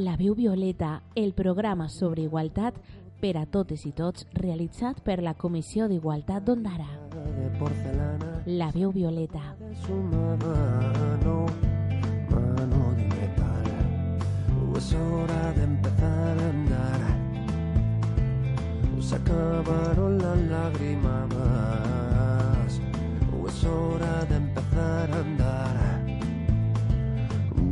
[0.00, 2.76] La veu violeta, el programa sobre igualtat
[3.20, 6.86] per a totes i tots realitzat per la Comissió d'Igualtat d'Ondara.
[8.46, 9.42] La veu violeta.
[9.58, 11.44] de su mano,
[12.30, 13.66] mano de metal.
[14.78, 17.00] Es hora de empezar a andar.
[19.00, 21.28] Se acabaron las lágrimas.
[23.48, 25.76] Es hora de empezar a andar.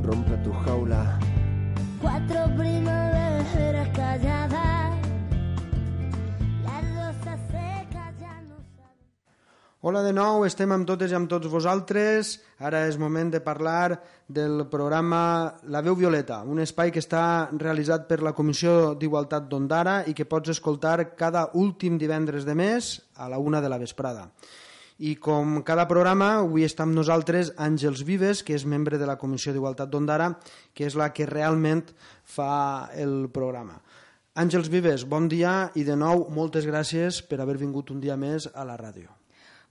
[0.02, 1.17] Rompe tu jaula.
[2.08, 4.94] Cuatro primaveras calladas,
[6.64, 8.96] las rosas secas ya no saben.
[9.82, 12.30] Hola de nou, estem amb totes i amb tots vosaltres.
[12.64, 15.20] Ara és moment de parlar del programa
[15.68, 20.24] La veu violeta, un espai que està realitzat per la Comissió d'Igualtat d'Ondara i que
[20.24, 24.30] pots escoltar cada últim divendres de mes a la una de la vesprada.
[24.98, 29.14] I com cada programa, avui està amb nosaltres Àngels Vives, que és membre de la
[29.18, 30.32] Comissió d'Igualtat d'Ondara,
[30.74, 31.84] que és la que realment
[32.26, 33.78] fa el programa.
[34.34, 38.48] Àngels Vives, bon dia i de nou moltes gràcies per haver vingut un dia més
[38.54, 39.14] a la ràdio.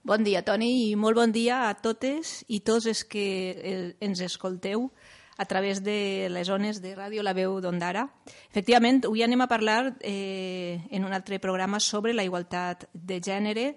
[0.08, 4.88] Bon dia, Toni, i molt bon dia a totes i tots els que ens escolteu
[5.36, 8.06] a través de les zones de ràdio La Veu d'Ondara.
[8.50, 13.68] Efectivament, avui anem a parlar eh, en un altre programa sobre la igualtat de gènere,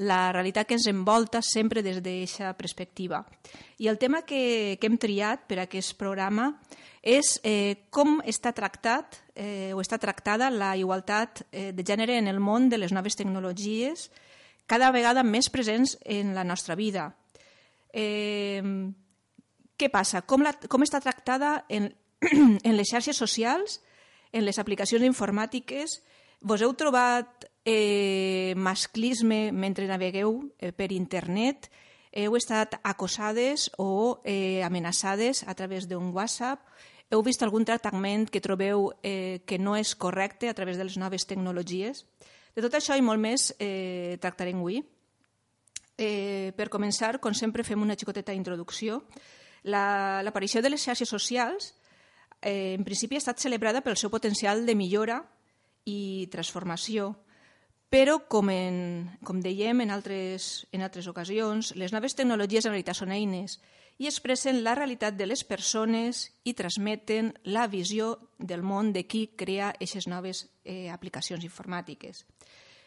[0.00, 3.20] la realitat que ens envolta sempre des d'aquesta perspectiva.
[3.76, 6.54] I el tema que, que hem triat per a aquest programa
[7.04, 12.32] és eh, com està tractat eh, o està tractada la igualtat eh, de gènere en
[12.32, 14.08] el món de les noves tecnologies,
[14.64, 17.10] cada vegada més presents en la nostra vida.
[17.92, 18.62] Eh,
[19.76, 20.22] què passa?
[20.22, 21.90] Com, la, com està tractada en,
[22.68, 23.82] en les xarxes socials,
[24.32, 26.00] en les aplicacions informàtiques?
[26.40, 31.70] Vos heu trobat eh, masclisme mentre navegueu eh, per internet?
[32.12, 36.60] Heu estat acosades o eh, amenaçades a través d'un WhatsApp?
[37.10, 40.96] Heu vist algun tractament que trobeu eh, que no és correcte a través de les
[40.98, 42.06] noves tecnologies?
[42.54, 44.80] De tot això i molt més eh, tractarem avui.
[46.00, 49.02] Eh, per començar, com sempre, fem una xicoteta introducció.
[49.62, 51.74] La- L'aparició de les xarxes socials
[52.40, 55.20] eh, en principi ha estat celebrada pel seu potencial de millora
[55.84, 57.12] i transformació,
[57.90, 63.00] però, com, en, com dèiem en altres, en altres ocasions, les noves tecnologies en realitat
[63.00, 63.58] són eines
[64.00, 69.26] i expressen la realitat de les persones i transmeten la visió del món de qui
[69.36, 72.24] crea aquestes noves eh, aplicacions informàtiques.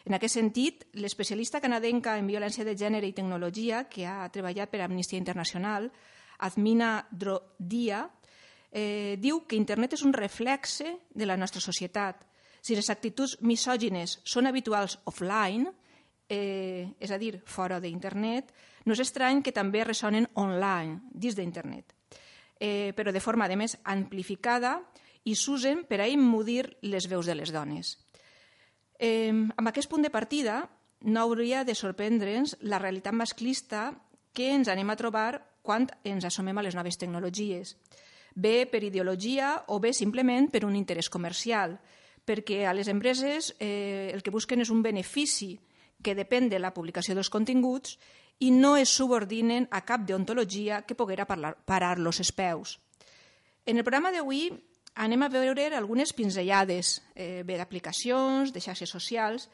[0.03, 4.81] En aquest sentit, l'especialista canadenca en violència de gènere i tecnologia que ha treballat per
[4.81, 5.91] Amnistia Internacional,
[6.43, 8.07] Admina Drodia,
[8.71, 12.25] eh, diu que internet és un reflexe de la nostra societat.
[12.63, 15.67] Si les actituds misògines són habituals offline,
[16.31, 18.53] eh, és a dir, fora d'internet,
[18.87, 21.91] no és estrany que també ressonen online, dins d'internet,
[22.59, 24.77] eh, però de forma, a més, amplificada
[25.25, 27.97] i s'usen per a immudir les veus de les dones.
[28.99, 30.69] Eh, amb aquest punt de partida
[31.03, 33.91] no hauria de sorprendre'ns la realitat masclista
[34.31, 37.75] que ens anem a trobar quan ens assumem a les noves tecnologies,
[38.35, 41.77] bé per ideologia o bé simplement per un interès comercial,
[42.25, 45.57] perquè a les empreses eh, el que busquen és un benefici
[46.03, 47.97] que depèn de la publicació dels continguts
[48.43, 52.79] i no es subordinen a cap deontologia que poguera parar-los els peus.
[53.65, 54.49] En el programa d'avui
[54.95, 59.47] anem a veure algunes pinzellades eh, bé d'aplicacions, de xarxes socials,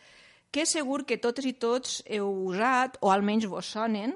[0.52, 4.16] que segur que totes i tots heu usat o almenys vos sonen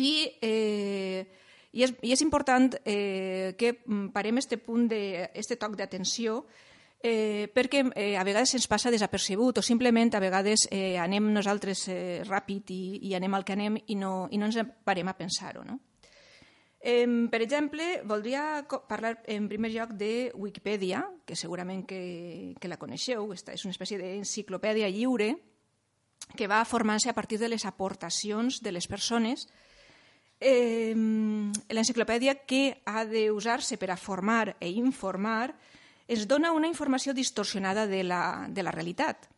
[0.00, 1.26] i, eh,
[1.72, 6.46] i, és, i és important eh, que mm, parem este punt de, este toc d'atenció
[7.02, 11.86] eh, perquè eh, a vegades ens passa desapercebut o simplement a vegades eh, anem nosaltres
[11.88, 15.16] eh, ràpid i, i anem al que anem i no, i no ens parem a
[15.16, 15.64] pensar-ho.
[15.64, 15.80] No?
[16.80, 22.80] Eh, per exemple, voldria parlar en primer lloc de Wikipedia, que segurament que, que la
[22.80, 25.34] coneixeu, esta és una espècie d'enciclopèdia lliure
[26.36, 29.48] que va formant-se a partir de les aportacions de les persones.
[30.40, 30.94] Eh,
[31.68, 35.52] L'enciclopèdia que ha d'usar-se per a formar e informar
[36.10, 39.28] ens dona una informació distorsionada de la, de la realitat.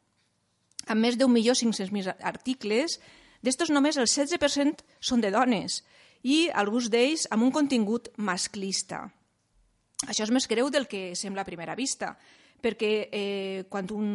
[0.89, 2.99] Amb més d'un milió cinc-cents articles,
[3.45, 5.83] d'estos només el 16% són de dones
[6.23, 9.05] i alguns d'ells amb un contingut masclista.
[10.09, 12.17] Això és més greu del que sembla a primera vista,
[12.63, 14.11] perquè eh, quan un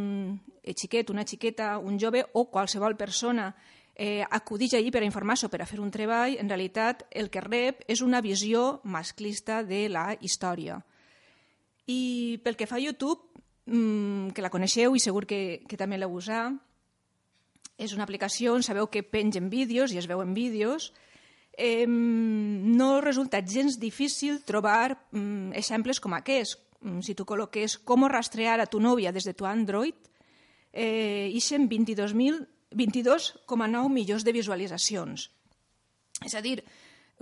[0.63, 3.51] xiquet, una xiqueta, un jove o qualsevol persona
[3.95, 7.43] eh, acudix allí per informar-se o per a fer un treball, en realitat el que
[7.43, 10.81] rep és una visió masclista de la història.
[11.87, 13.23] I pel que fa a YouTube,
[13.65, 16.55] mmm, que la coneixeu i segur que, que també l'heu usat,
[17.77, 20.91] és una aplicació on sabeu que pengen vídeos i es veuen vídeos,
[21.57, 28.59] no resulta gens difícil trobar mm, exemples com aquests, mm, si tu col·loques com rastrear
[28.61, 29.95] a tu novia des de tu Android,
[30.73, 35.29] eh, ixen 22.000 22,9 milions de visualitzacions.
[36.25, 36.63] És a dir,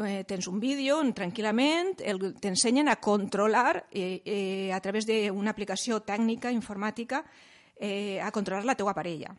[0.04, 1.96] eh, tens un vídeo on tranquil·lament
[2.42, 7.24] t'ensenyen a controlar eh, eh, a través d'una aplicació tècnica, informàtica,
[7.76, 9.36] eh, a controlar la teua parella.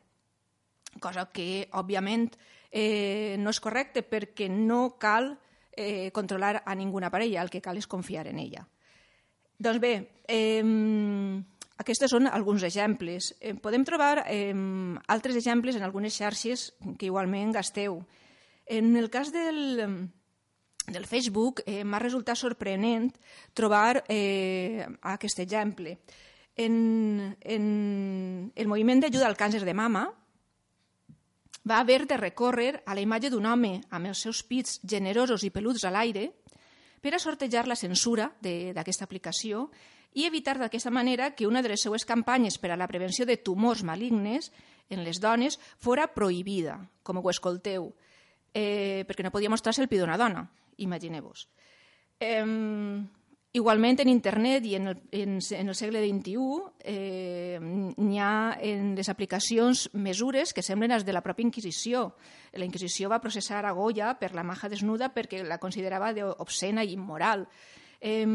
[1.01, 2.31] Cosa que, òbviament,
[2.71, 5.35] eh, no és correcte perquè no cal
[5.77, 8.65] eh, controlar a ninguna parella, el que cal és confiar en ella.
[9.59, 9.93] Doncs bé,
[10.29, 10.65] eh,
[11.77, 13.35] aquests són alguns exemples.
[13.41, 14.55] Eh, podem trobar eh,
[15.13, 18.01] altres exemples en algunes xarxes que igualment gasteu.
[18.67, 20.09] En el cas del,
[20.87, 23.11] del Facebook eh, m'ha resultat sorprenent
[23.55, 25.99] trobar eh, aquest exemple.
[26.57, 30.07] En, en el moviment d'ajuda al càncer de mama
[31.67, 35.51] va haver de recórrer a la imatge d'un home amb els seus pits generosos i
[35.51, 36.31] peluts a l'aire
[37.03, 39.67] per a sortejar la censura d'aquesta aplicació
[40.17, 43.37] i evitar d'aquesta manera que una de les seues campanyes per a la prevenció de
[43.37, 44.53] tumors malignes
[44.89, 47.91] en les dones fora prohibida, com ho escolteu,
[48.55, 51.49] eh, perquè no podia mostrar-se el pit d'una dona, imagineu-vos.
[52.21, 52.45] Eh,
[53.57, 56.37] igualment en internet i en el, en, en el segle XXI
[56.85, 62.11] eh, n'hi ha en les aplicacions mesures que semblen les de la pròpia Inquisició.
[62.53, 66.93] La Inquisició va processar a Goya per la maja desnuda perquè la considerava obscena i
[66.97, 67.47] immoral.
[68.01, 68.27] Eh,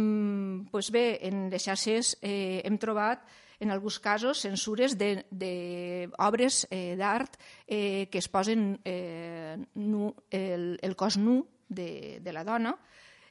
[0.71, 3.21] pues bé, en les xarxes eh, hem trobat
[3.61, 7.37] en alguns casos censures d'obres eh, d'art
[7.67, 12.75] eh, que es posen eh, nu, el, el cos nu de, de la dona,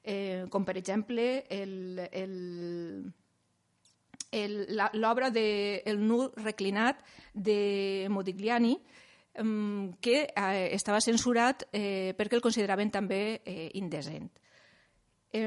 [0.03, 3.13] eh, com per exemple el, el,
[4.97, 7.05] l'obra de El nu reclinat
[7.35, 8.79] de Modigliani,
[10.03, 14.27] que eh, estava censurat eh, perquè el consideraven també eh, indecent.
[15.33, 15.47] Eh,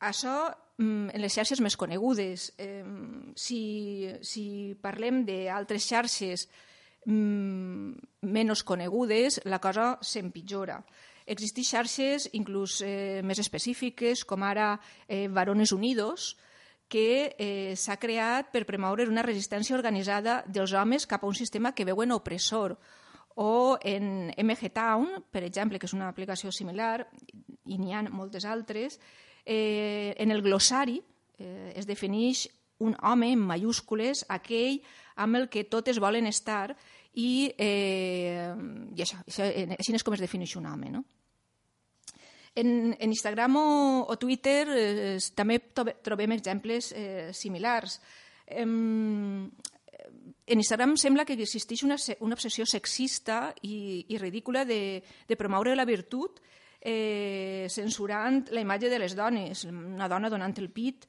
[0.00, 0.34] això
[0.78, 2.52] en les xarxes més conegudes.
[2.58, 2.84] Eh,
[3.34, 3.60] si,
[4.22, 4.44] si
[4.82, 6.48] parlem d'altres xarxes
[7.08, 10.82] mm, menys conegudes, la cosa s'empitjora.
[11.28, 14.76] Existeixen xarxes inclús eh, més específiques, com ara
[15.06, 16.36] eh, Varones Unidos,
[16.88, 21.74] que eh, s'ha creat per promoure una resistència organitzada dels homes cap a un sistema
[21.76, 22.78] que veuen opressor
[23.38, 27.06] o en MG Town, per exemple, que és una aplicació similar,
[27.68, 28.96] i n'hi ha moltes altres,
[29.44, 30.96] eh, en el glossari
[31.38, 34.80] eh, es defineix un home en mayúscules, aquell
[35.14, 36.74] amb el que totes volen estar,
[37.14, 38.52] i, eh,
[38.94, 39.46] i això, això,
[39.78, 40.90] així és com es defineix un home.
[40.92, 41.04] No?
[42.58, 43.68] En, en Instagram o,
[44.10, 48.00] o Twitter eh, també trobem exemples eh, similars.
[48.46, 48.66] Eh,
[50.48, 55.76] en Instagram sembla que existeix una, una obsessió sexista i, i ridícula de, de promoure
[55.76, 56.40] la virtut
[56.80, 61.08] eh, censurant la imatge de les dones, una dona donant el pit,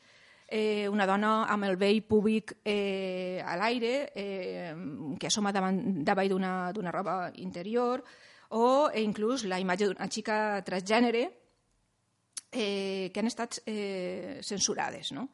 [0.49, 4.73] una dona amb el vell públic eh, a l'aire, eh,
[5.19, 8.01] que assoma davant, davall d'una roba interior,
[8.49, 11.27] o inclús la imatge d'una xica transgènere
[12.51, 15.11] eh, que han estat eh, censurades.
[15.13, 15.29] No?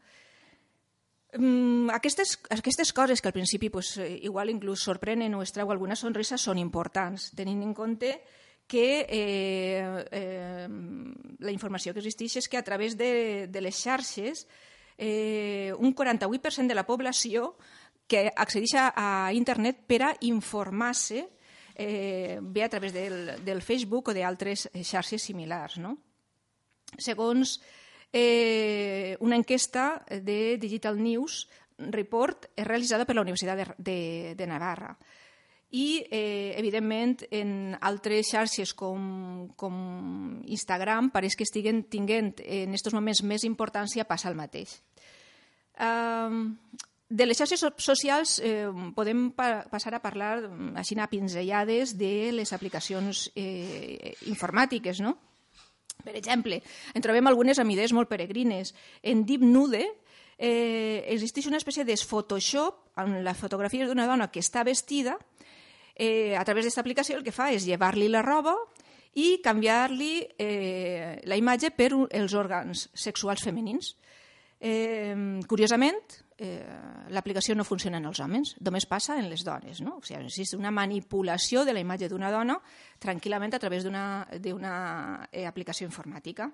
[1.38, 5.71] Mm, aquestes, aquestes coses que al principi pues, eh, igual inclús sorprenen o es treu
[5.71, 8.18] alguna sonrisa són importants, tenint en compte
[8.68, 10.68] que eh, eh,
[11.40, 16.68] la informació que existeix és que a través de, de les xarxes eh, un 48%
[16.68, 17.56] de la població
[18.07, 21.25] que accedeix a, a internet per a informar-se
[21.75, 25.78] eh, bé a través del, del Facebook o d'altres xarxes similars.
[25.81, 25.97] No?
[26.97, 27.59] Segons
[28.14, 31.45] eh, una enquesta de Digital News
[31.78, 33.99] Report realitzada per la Universitat de, de,
[34.40, 34.94] de Navarra
[35.75, 39.75] i, eh, evidentment, en altres xarxes com, com
[40.47, 44.77] Instagram pareix que estiguen tinguent en aquests moments més importància passa el mateix.
[45.75, 46.55] Um,
[47.09, 50.47] de les xarxes socials eh, podem pa passar a parlar
[50.79, 55.13] així a pinzellades de les aplicacions eh, informàtiques, no?
[56.05, 56.61] Per exemple,
[56.94, 58.73] en trobem algunes amb idees molt peregrines.
[59.03, 59.83] En DeepNude
[60.37, 65.17] eh, existeix una espècie de Photoshop amb la fotografia d'una dona que està vestida.
[65.95, 68.56] Eh, a través d'aquesta aplicació el que fa és llevar-li la roba
[69.16, 73.94] i canviar-li eh, la imatge per els òrgans sexuals femenins.
[74.59, 75.16] Eh,
[75.47, 76.66] curiosament, eh,
[77.09, 79.80] l'aplicació no funciona en els homes, només passa en les dones.
[79.81, 79.97] No?
[79.99, 82.57] O sigui, és una manipulació de la imatge d'una dona
[82.99, 86.49] tranquil·lament a través d'una eh, aplicació informàtica.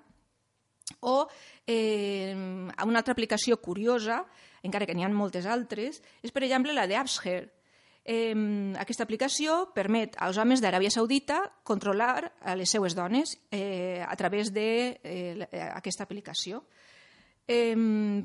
[1.00, 1.26] O
[1.66, 4.22] eh, una altra aplicació curiosa,
[4.62, 7.42] encara que n'hi ha moltes altres, és, per exemple, la d'Apsher.
[8.04, 8.34] Eh,
[8.82, 14.50] aquesta aplicació permet als homes d'Aràbia Saudita controlar a les seues dones eh, a través
[14.50, 16.64] d'aquesta eh, aquesta aplicació.
[17.46, 17.76] Eh,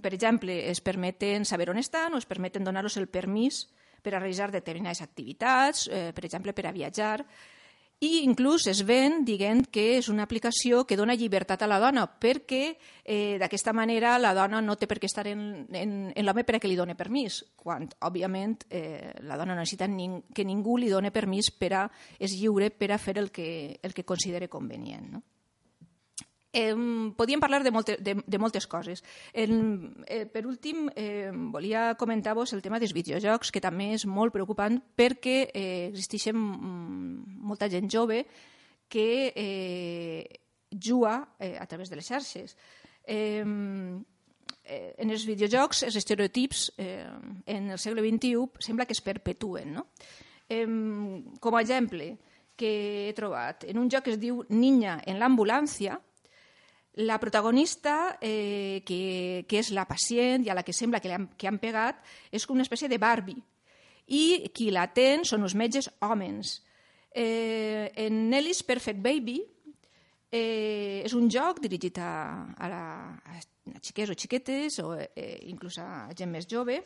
[0.01, 3.67] per exemple, es permeten saber on estan o es permeten donar-los el permís
[4.01, 7.25] per a realitzar determinades activitats, eh, per exemple, per a viatjar,
[7.99, 12.03] i inclús es ven dient que és una aplicació que dona llibertat a la dona
[12.05, 12.61] perquè
[13.03, 16.57] eh, d'aquesta manera la dona no té per què estar en, en, en l'home per
[16.57, 20.91] a que li doni permís, quan òbviament eh, la dona necessita ning que ningú li
[20.93, 21.87] doni permís per a,
[22.19, 25.09] és lliure per a fer el que, el que considere convenient.
[25.17, 25.23] No?
[26.51, 29.03] Podíem parlar de, molte, de, de moltes coses.
[29.33, 34.33] En, eh, per últim, eh, volia comentar-vos el tema dels videojocs, que també és molt
[34.33, 38.23] preocupant perquè eh, existeix molta gent jove
[38.89, 40.23] que eh,
[40.71, 42.55] juga eh, a través de les xarxes.
[43.05, 43.43] Eh,
[44.97, 47.05] en els videojocs, els estereotips eh,
[47.45, 49.77] en el segle XXI sembla que es perpetuen.
[49.77, 49.87] No?
[50.49, 50.65] Eh,
[51.39, 52.15] com a exemple
[52.57, 55.99] que he trobat, en un joc que es diu Niña en l'ambulància,
[56.97, 61.27] la protagonista, eh, que, que és la pacient i a la que sembla que, han,
[61.37, 62.01] que han pegat,
[62.33, 63.37] és com una espècie de Barbie.
[64.07, 66.57] I qui l'atén són els metges homes.
[67.13, 69.37] Eh, en Nelly's Perfect Baby
[70.31, 72.11] eh, és un joc dirigit a,
[72.57, 72.83] a, la,
[73.29, 76.81] a xiquets o xiquetes o eh, inclús a gent més jove,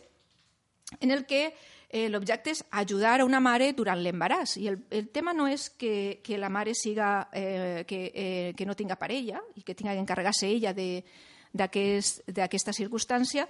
[0.99, 1.53] en el que
[1.91, 4.55] eh, l'objecte és ajudar a una mare durant l'embaràs.
[4.63, 8.65] I el, el tema no és que, que la mare siga, eh, que, eh, que
[8.65, 13.47] no tinga parella i que tinga que encarregar-se ella d'aquesta aquest, circumstància,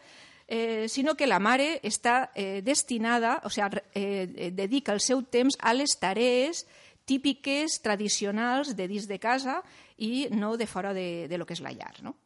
[0.48, 5.55] eh, sinó que la mare està eh, destinada, o sigui, eh, dedica el seu temps
[5.62, 6.65] a les tarees
[7.05, 9.62] típiques, tradicionals de dins de casa
[10.01, 11.93] i no de fora de, de lo que és la llar.
[12.01, 12.17] No?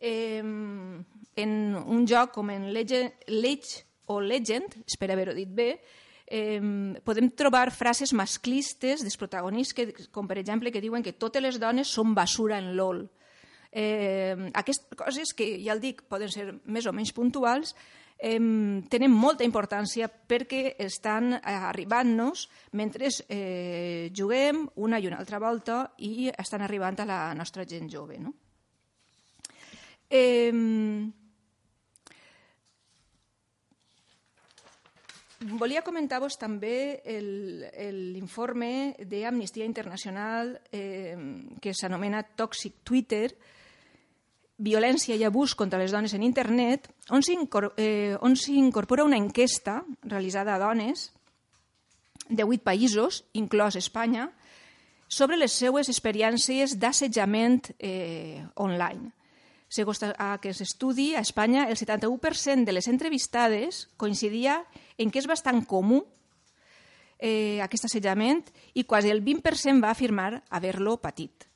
[0.00, 5.80] Eh, en un joc com en Legend, Legend o legend, espero haver-ho dit bé,
[6.26, 6.60] eh,
[7.04, 11.60] podem trobar frases masclistes dels protagonistes, que, com per exemple que diuen que totes les
[11.60, 13.04] dones són basura en l'ol.
[13.72, 17.74] Eh, aquestes coses que, ja el dic, poden ser més o menys puntuals,
[18.18, 18.38] eh,
[18.88, 22.46] tenen molta importància perquè estan arribant-nos
[22.78, 27.90] mentre eh, juguem una i una altra volta i estan arribant a la nostra gent
[27.90, 28.20] jove.
[28.20, 28.34] No?
[30.08, 30.52] Eh,
[35.42, 41.16] Volia comentar-vos també l'informe d'Amnistia Internacional eh,
[41.60, 43.32] que s'anomena Toxic Twitter,
[44.62, 50.62] violència i abús contra les dones en internet, on s'incorpora eh, una enquesta realitzada a
[50.62, 51.10] dones
[52.28, 54.30] de vuit països, inclòs Espanya,
[55.08, 59.10] sobre les seues experiències d'assetjament eh, online.
[59.72, 64.58] Segons aquest estudi, a Espanya el 71% de les entrevistades coincidia
[65.00, 66.02] en què és bastant comú
[67.16, 68.42] eh, aquest assetjament
[68.76, 71.48] i quasi el 20% va afirmar haver-lo patit.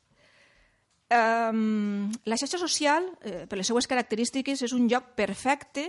[1.07, 5.85] Um, la xarxa social, eh, per les seues característiques, és un lloc perfecte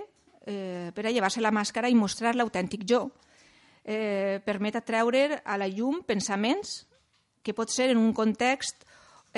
[0.45, 3.07] eh, per a llevar-se la màscara i mostrar l'autèntic jo.
[3.87, 6.83] Eh, permet atreure a la llum pensaments
[7.41, 8.83] que pot ser en un context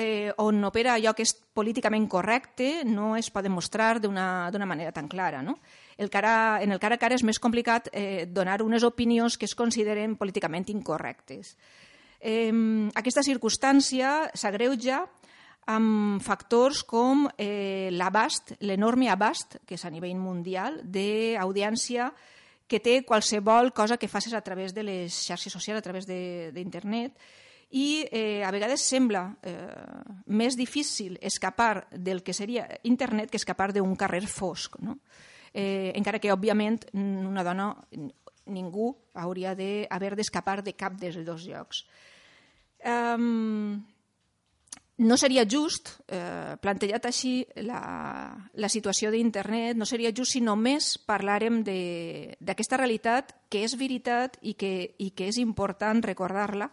[0.00, 5.08] eh, on opera allò que és políticament correcte no es poden mostrar d'una manera tan
[5.08, 5.42] clara.
[5.44, 5.58] No?
[6.00, 9.44] El cara, en el cara a cara és més complicat eh, donar unes opinions que
[9.44, 11.56] es consideren políticament incorrectes.
[12.20, 12.52] Eh,
[12.96, 15.04] aquesta circumstància s'agreuja
[15.70, 22.10] amb factors com eh, l'abast, l'enorme abast, que és a nivell mundial, d'audiència
[22.70, 27.18] que té qualsevol cosa que facis a través de les xarxes socials, a través d'internet,
[27.70, 29.54] i eh, a vegades sembla eh,
[30.26, 34.80] més difícil escapar del que seria internet que escapar d'un carrer fosc.
[34.82, 34.98] No?
[35.54, 37.70] Eh, encara que, òbviament, una dona,
[38.50, 41.84] ningú hauria d'haver d'escapar de cap dels dos llocs.
[42.80, 43.78] Um,
[45.00, 47.80] no seria just, eh, plantejat així la,
[48.52, 54.54] la situació d'internet, no seria just si només parlàrem d'aquesta realitat que és veritat i
[54.60, 56.68] que, i que és important recordar-la,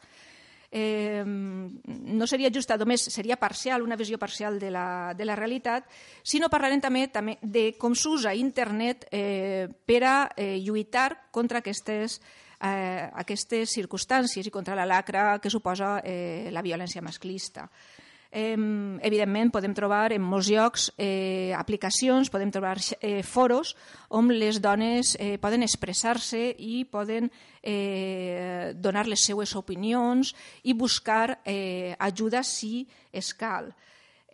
[0.72, 5.88] eh, no seria justa només, seria parcial, una visió parcial de la, de la realitat,
[6.24, 12.20] sinó parlarem també, també de com s'usa internet eh, per a eh, lluitar contra aquestes,
[12.62, 17.68] eh, aquestes circumstàncies i contra la lacra que suposa eh, la violència masclista.
[17.68, 23.76] Eh, evidentment, podem trobar en molts llocs eh, aplicacions, podem trobar eh, foros
[24.10, 27.32] on les dones eh, poden expressar-se i poden
[27.64, 33.74] eh, donar les seues opinions i buscar eh, ajuda si es cal.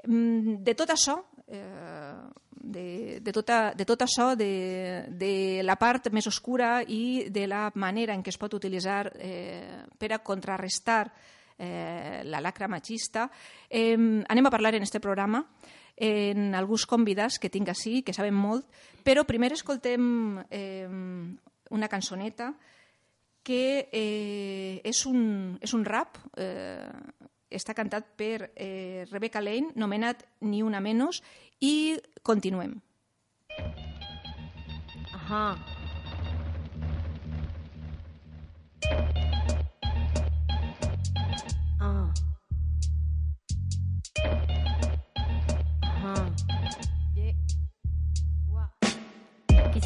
[0.04, 2.18] De tot això, eh,
[2.54, 7.70] de, de, tota, de tot això, de, de la part més oscura i de la
[7.76, 13.30] manera en què es pot utilitzar eh, per a contrarrestar eh, la lacra machista.
[13.70, 15.48] Eh, anem a parlar en este programa.
[15.96, 18.66] en alguns convidats que tinc així, que saben molt,
[19.06, 20.90] però primer escoltem eh,
[21.70, 22.56] una cançoneta
[23.44, 26.88] que eh, és, un, és un rap, eh,
[27.54, 31.22] està cantat per eh, Rebecca Lane, nomenat Ni una menos,
[31.60, 32.80] i continuem.
[35.14, 35.54] Ajá.
[35.54, 35.74] Ah.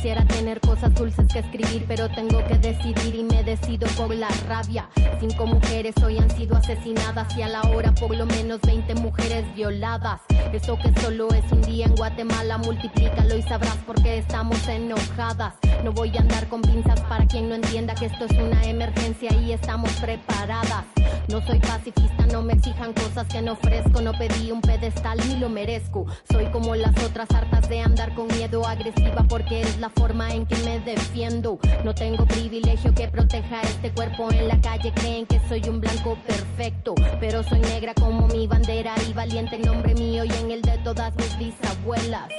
[0.07, 4.29] Quisiera tener cosas dulces que escribir, pero tengo que decidir y me decido por la
[4.47, 4.87] rabia.
[5.19, 9.43] Cinco mujeres hoy han sido asesinadas y a la hora por lo menos 20 mujeres
[9.53, 10.21] violadas.
[10.53, 15.55] Eso que solo es un día en Guatemala, multiplícalo y sabrás por qué estamos enojadas.
[15.83, 19.33] No voy a andar con pinzas para quien no entienda que esto es una emergencia
[19.33, 20.85] y estamos preparadas.
[21.27, 24.01] No soy pacifista, no me exijan cosas que no ofrezco.
[24.01, 26.05] No pedí un pedestal ni lo merezco.
[26.31, 30.45] Soy como las otras hartas de andar con miedo agresiva porque es la forma en
[30.45, 31.59] que me defiendo.
[31.83, 34.93] No tengo privilegio que proteja este cuerpo en la calle.
[34.93, 39.63] Creen que soy un blanco perfecto, pero soy negra como mi bandera y valiente en
[39.63, 42.29] nombre mío y en el de todas mis bisabuelas.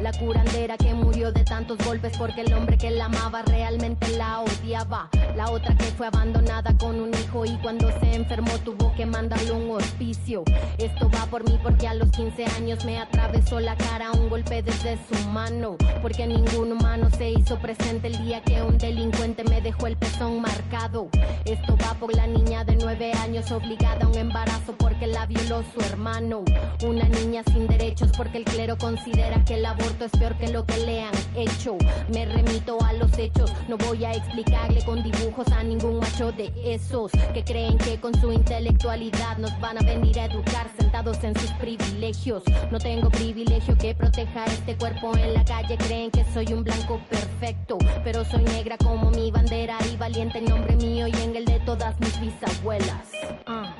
[0.00, 4.40] La curandera que murió de tantos golpes porque el hombre que la amaba realmente la
[4.40, 5.10] odiaba.
[5.36, 9.52] La otra que fue abandonada con un hijo y cuando se enfermó tuvo que mandarle
[9.52, 10.42] un hospicio.
[10.78, 14.62] Esto va por mí porque a los 15 años me atravesó la cara un golpe
[14.62, 15.76] desde su mano.
[16.00, 20.40] Porque ningún humano se hizo presente el día que un delincuente me dejó el pezón
[20.40, 21.08] marcado.
[21.44, 25.62] Esto va por la niña de 9 años obligada a un embarazo porque la violó
[25.74, 26.42] su hermano.
[26.86, 30.64] Una niña sin derechos porque el clero considera que el aborto es peor que lo
[30.64, 31.76] que le han hecho.
[32.12, 36.52] Me remito a los hechos, no voy a explicarle con dibujos a ningún macho de
[36.64, 41.38] esos que creen que con su intelectualidad nos van a venir a educar sentados en
[41.38, 42.42] sus privilegios.
[42.70, 47.00] No tengo privilegio que proteja este cuerpo en la calle, creen que soy un blanco
[47.08, 51.44] perfecto, pero soy negra como mi bandera y valiente en nombre mío y en el
[51.44, 53.10] de todas mis bisabuelas.
[53.46, 53.74] Ah.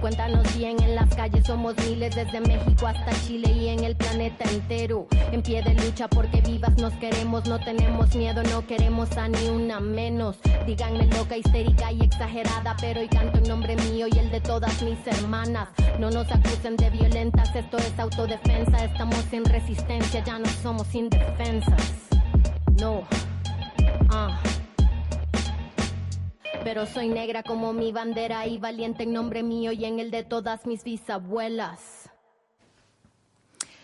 [0.00, 4.48] Cuéntanos bien, en las calles somos miles desde México hasta Chile y en el planeta
[4.48, 5.08] entero.
[5.32, 9.48] En pie de lucha porque vivas nos queremos, no tenemos miedo, no queremos a ni
[9.48, 10.38] una menos.
[10.66, 14.80] Díganme loca, histérica y exagerada, pero hoy canto en nombre mío y el de todas
[14.82, 15.68] mis hermanas.
[15.98, 21.82] No nos acusen de violentas, esto es autodefensa, estamos en resistencia, ya no somos indefensas.
[22.78, 23.02] No.
[24.10, 24.38] Ah
[26.68, 30.22] pero soy negra como mi bandera y valiente en nombre mío y en el de
[30.22, 32.10] todas mis bisabuelas.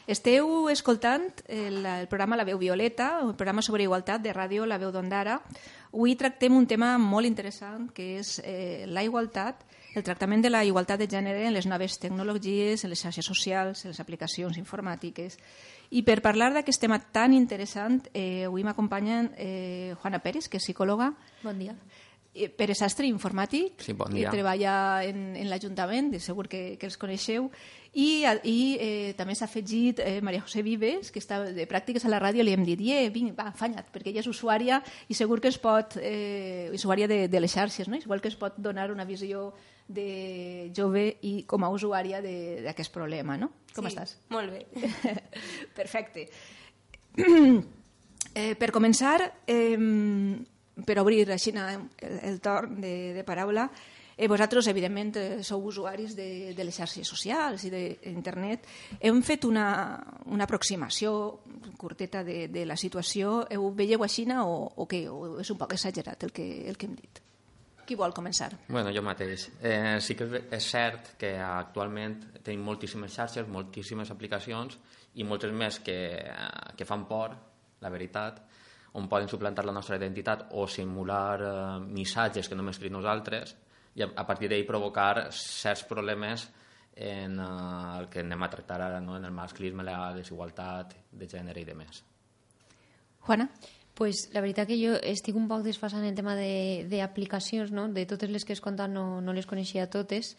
[0.07, 4.77] Esteu escoltant el, el programa La veu violeta, el programa sobre igualtat de ràdio La
[4.77, 5.39] veu d'Ondara.
[5.95, 9.65] Avui tractem un tema molt interessant, que és eh, la igualtat,
[9.97, 13.87] el tractament de la igualtat de gènere en les noves tecnologies, en les xarxes socials,
[13.87, 15.41] en les aplicacions informàtiques.
[15.89, 20.69] I per parlar d'aquest tema tan interessant, eh, avui m'acompanyen eh, Juana Pérez, que és
[20.69, 21.15] psicòloga.
[21.41, 21.73] Bon dia.
[22.35, 26.87] Eh, Pere Sastre, informàtic, Sí, bon que treballa en, en l'Ajuntament, de segur que, que
[26.89, 27.45] els coneixeu,
[27.95, 32.11] i, i eh, també s'ha afegit eh, Maria José Vives, que està de pràctiques a
[32.11, 35.39] la ràdio, li hem dit, eh, vinga, va, afanya't, perquè ella és usuària i segur
[35.41, 37.95] que es pot, eh, usuària de, de les xarxes, no?
[38.03, 39.53] igual que es pot donar una visió
[39.87, 43.53] de jove i com a usuària de- d'aquest problema, no?
[43.77, 44.17] Com Sí, estàs?
[44.35, 44.67] Molt bé.
[45.79, 46.27] Perfecte.
[48.35, 49.79] eh, per començar, eh,
[50.83, 53.69] per obrir així el, el torn de, de paraula,
[54.17, 58.67] eh, vosaltres, evidentment, eh, sou usuaris de, de les xarxes socials i d'internet.
[59.01, 59.67] Hem fet una,
[60.27, 61.41] una aproximació
[61.79, 63.43] curteta de, de la situació.
[63.59, 65.07] Ho veieu així o, o què?
[65.11, 67.21] O és un poc exagerat el que, el que hem dit?
[67.85, 68.49] Qui vol començar?
[68.69, 69.51] Bueno, jo mateix.
[69.61, 74.79] Eh, sí que és cert que actualment tenim moltíssimes xarxes, moltíssimes aplicacions
[75.21, 77.37] i moltes més que, eh, que fan por,
[77.85, 78.41] la veritat,
[78.95, 81.55] on poden suplantar la nostra identitat o simular eh,
[81.85, 83.57] missatges que no hem escrit nosaltres
[83.95, 86.47] i a, a partir d'ahir provocar certs problemes
[86.95, 89.17] en eh, el que anem a tractar ara, no?
[89.19, 92.05] en el masclisme, la desigualtat de gènere i de més.
[93.27, 93.49] Juana?
[93.95, 97.85] Pues la veritat que jo estic un poc desfasant en el tema de- d'aplicacions, no?
[97.95, 100.33] De totes les que has contat no, no les coneixia totes.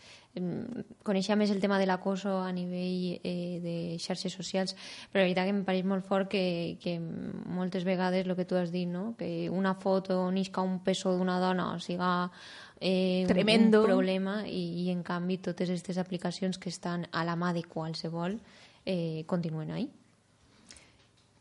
[1.07, 4.75] Coneixia més el tema de l'acoso a nivell eh, de xarxes socials,
[5.07, 8.59] però la veritat que em pareix molt fort que, que moltes vegades el que tu
[8.59, 9.15] has dit, no?
[9.15, 12.29] Que una foto on isca un peso d'una dona siga
[12.81, 13.85] eh, un- Tremendo.
[13.85, 17.63] un problema i, i en canvi totes aquestes aplicacions que estan a la mà de
[17.63, 18.35] qualsevol
[18.85, 19.87] eh, continuen ahí.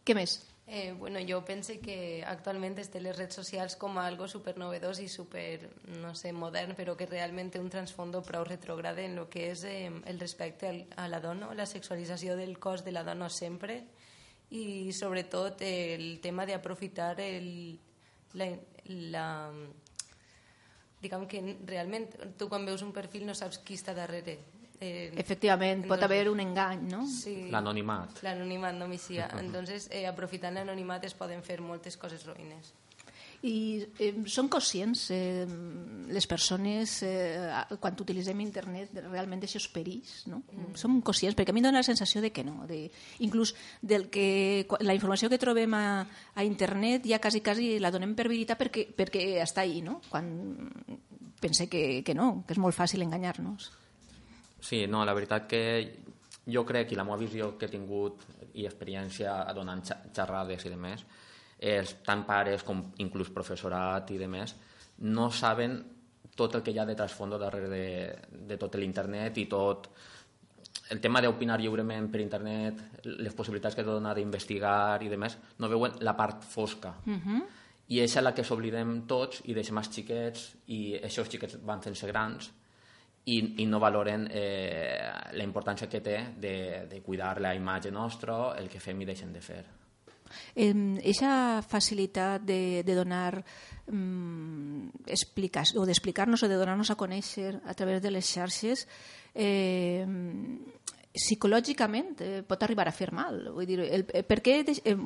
[0.07, 0.38] Què més?
[0.66, 4.96] Eh, bueno, yo pensé que actualmente estén les redes socials com a algo super novedós
[5.05, 5.68] i super,
[6.00, 9.64] no sé, modern, però que realment té un transfondo prou retrograde en el que és
[9.68, 13.83] eh, el respecte a la dona, la sexualització del cos de la dona sempre
[14.57, 17.77] i sobretot el tema d'aprofitar el,
[18.33, 18.48] la,
[18.88, 19.29] la,
[21.05, 22.09] diguem que realment
[22.40, 24.38] tu quan veus un perfil no saps qui està darrere
[24.85, 27.07] eh, Efectivament, pot entonces- haver un engany, no?
[27.09, 27.49] Sí.
[27.51, 28.23] L'anonimat.
[28.23, 29.29] L'anonimat no m'hicia.
[29.40, 32.73] Entonces, eh, aprofitant l'anonimat es poden fer moltes coses ruïnes.
[33.44, 35.44] I eh, són conscients eh,
[36.09, 40.38] les persones eh, quan utilitzem internet realment d'aixòs perills, no?
[40.49, 40.70] Mm.
[40.81, 42.87] Som conscients, perquè a mi em dóna la sensació de que no, de,
[43.20, 45.85] inclús del que la informació que trobem a,
[46.35, 50.01] a internet ja quasi, quasi la donem per veritat perquè, perquè està ahí, no?
[50.09, 50.33] Quan
[51.44, 53.68] pense que, que no, que és molt fàcil enganyar-nos.
[54.64, 55.62] Sí, no, la veritat que
[56.48, 58.24] jo crec, i la meva visió que he tingut
[58.57, 61.05] i experiència donant xerrades i demés,
[61.59, 64.55] és tant pares com inclús professorat i demés,
[65.05, 65.77] no saben
[66.35, 67.87] tot el que hi ha de trasfondo darrere de,
[68.48, 69.90] de tot l'internet i tot
[70.90, 76.00] el tema d'opinar lliurement per internet, les possibilitats que dona d'investigar i demés, no veuen
[76.05, 76.96] la part fosca.
[77.07, 77.44] Uh -huh.
[77.88, 82.07] I és la que s'oblidem tots i deixem els xiquets i aquests xiquets van fent-se
[82.07, 82.50] grans
[83.25, 86.57] i, i no valoren eh, la importància que té de,
[86.91, 89.63] de cuidar la imatge nostra, el que fem i deixem de fer.
[90.55, 93.39] Eixa facilitat de, de donar
[93.87, 95.05] mm,
[95.79, 98.87] o d'explicar-nos o de donar-nos a conèixer a través de les xarxes
[99.35, 100.05] eh,
[101.14, 103.37] psicològicament eh, pot arribar a fer mal.
[103.55, 104.96] Vull dir, el, eh, per què, deix- eh,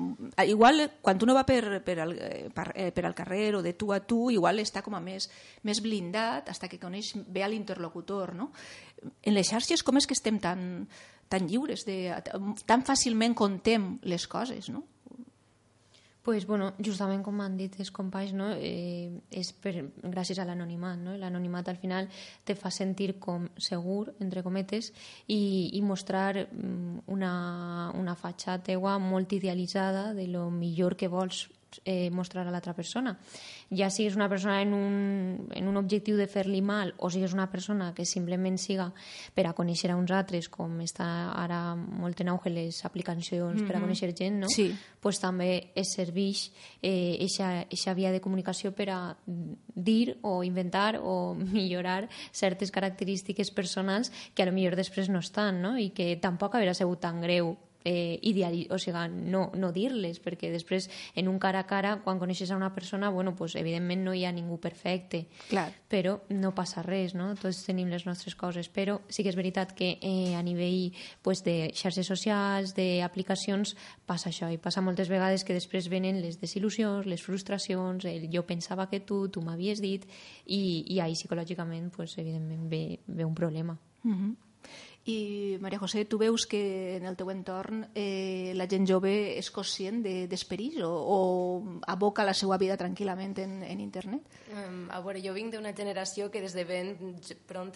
[0.48, 3.54] igual eh, quan tu no va per, per, al, eh, per, eh, per al carrer
[3.58, 5.28] o de tu a tu, igual està com a més,
[5.68, 8.34] més blindat hasta que coneix bé l'interlocutor.
[8.34, 8.50] No?
[9.22, 10.88] En les xarxes com és que estem tan,
[11.28, 12.14] tan lliures, de,
[12.64, 14.86] tan fàcilment contem les coses, no?
[16.28, 18.50] Pues, bueno, justament com han dit els companys, no?
[18.52, 19.72] eh, és per,
[20.12, 20.98] gràcies a l'anonimat.
[21.00, 21.14] No?
[21.16, 22.10] L'anonimat al final
[22.44, 24.90] te fa sentir com segur, entre cometes,
[25.32, 25.38] i,
[25.72, 27.32] i mostrar mm, una,
[27.96, 31.46] una fatxa teua molt idealitzada de lo millor que vols
[31.84, 33.16] eh, mostrar a l'altra persona.
[33.70, 37.50] Ja siguis una persona en un, en un objectiu de fer-li mal o sigues una
[37.50, 38.92] persona que simplement siga
[39.34, 43.76] per a conèixer a uns altres, com està ara molt en auge les aplicacions per
[43.76, 43.84] a Mhm.
[43.86, 44.48] conèixer gent, no?
[44.48, 44.74] Sí.
[45.00, 46.50] pues també es serveix
[46.82, 53.50] eh, eixa, eixa via de comunicació per a dir o inventar o millorar certes característiques
[53.52, 55.78] personals que a lo millor després no estan, no?
[55.78, 60.50] I que tampoc haurà sigut tan greu eh, ideali o sigui, no, no dir-les, perquè
[60.52, 64.14] després en un cara a cara, quan coneixes a una persona, bueno, pues, evidentment no
[64.14, 65.68] hi ha ningú perfecte, Clar.
[65.88, 67.30] però no passa res, no?
[67.38, 71.44] Tots tenim les nostres coses, però sí que és veritat que eh, a nivell pues,
[71.44, 77.06] de xarxes socials, d'aplicacions, passa això, i passa moltes vegades que després venen les desil·lusions,
[77.06, 80.04] les frustracions, el jo pensava que tu, tu m'havies dit,
[80.46, 83.78] i, i ahí psicològicament, pues, evidentment, ve, ve un problema.
[84.04, 84.47] Uh -huh.
[85.08, 89.48] I, Maria José, tu veus que en el teu entorn eh, la gent jove és
[89.54, 94.26] conscient d'esperits de, o, o aboca la seva vida tranquil·lament en, en internet?
[94.52, 96.92] Um, a veure, jo vinc d'una generació que des de ben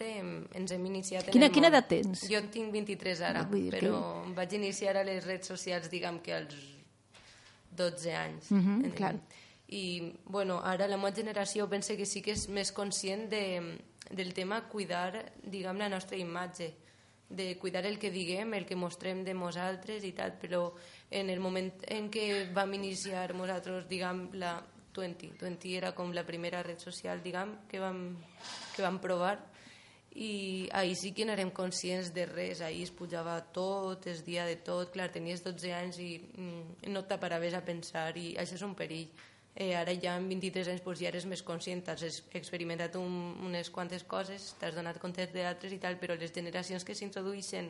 [0.04, 2.26] hem, ens hem iniciat en Quina- el quina edat tens?
[2.28, 5.88] Jo en tinc 23 ara, Vull dir però em vaig iniciar a les redes socials,
[5.88, 6.54] diguem que als
[7.72, 8.50] 12 anys.
[8.52, 9.14] Mhm, En- clar.
[9.72, 13.78] I, bueno, ara la meva generació pensa que sí que és més conscient de,
[14.10, 16.74] del tema cuidar, diguem, la nostra imatge
[17.36, 20.66] de cuidar el que diguem, el que mostrem de nosaltres i tal, però
[21.10, 24.58] en el moment en què vam iniciar nosaltres, diguem, la
[24.92, 28.04] 20, 20 era com la primera red social, diguem, que vam,
[28.76, 29.38] que vam provar,
[30.14, 34.44] i ahir sí que no érem conscients de res, ahir es pujava tot, es dia
[34.44, 38.66] de tot, clar, tenies 12 anys i mm, no t'aparaves a pensar i això és
[38.66, 39.08] un perill.
[39.54, 43.68] Eh, ara ja amb 23 anys doncs, ja eres més conscient, has experimentat un, unes
[43.70, 47.68] quantes coses, t'has donat compte d'altres i tal, però les generacions que s'introdueixen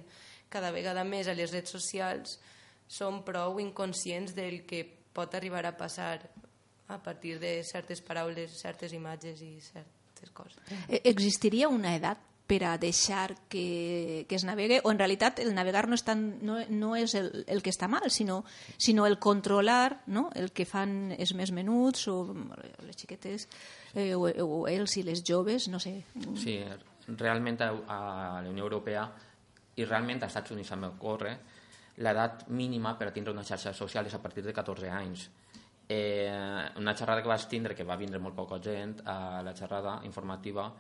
[0.53, 2.37] cada vegada més a les redes socials
[2.87, 6.21] són prou inconscients del que pot arribar a passar
[6.88, 10.61] a partir de certes paraules, certes imatges i certes coses.
[10.88, 15.55] Eh, Existiria una edat per a deixar que, que es navegue o en realitat el
[15.57, 18.43] navegar no és, tan, no, no és el, el que està mal sinó,
[18.77, 20.27] sinó el controlar no?
[20.37, 22.19] el que fan els més menuts o
[22.85, 23.49] les xiquetes
[23.95, 26.03] eh, o, o els i les joves no sé,
[26.37, 26.59] Sí,
[27.17, 27.99] realment a, a
[28.45, 29.07] la Unió Europea
[29.81, 31.33] i realment als Estats Units també ocorre
[32.05, 35.29] l'edat mínima per tindre una xarxa social és a partir de 14 anys.
[35.88, 36.33] Eh,
[36.81, 40.71] una xerrada que vaig tindre, que va vindre molt poca gent a la xerrada informativa,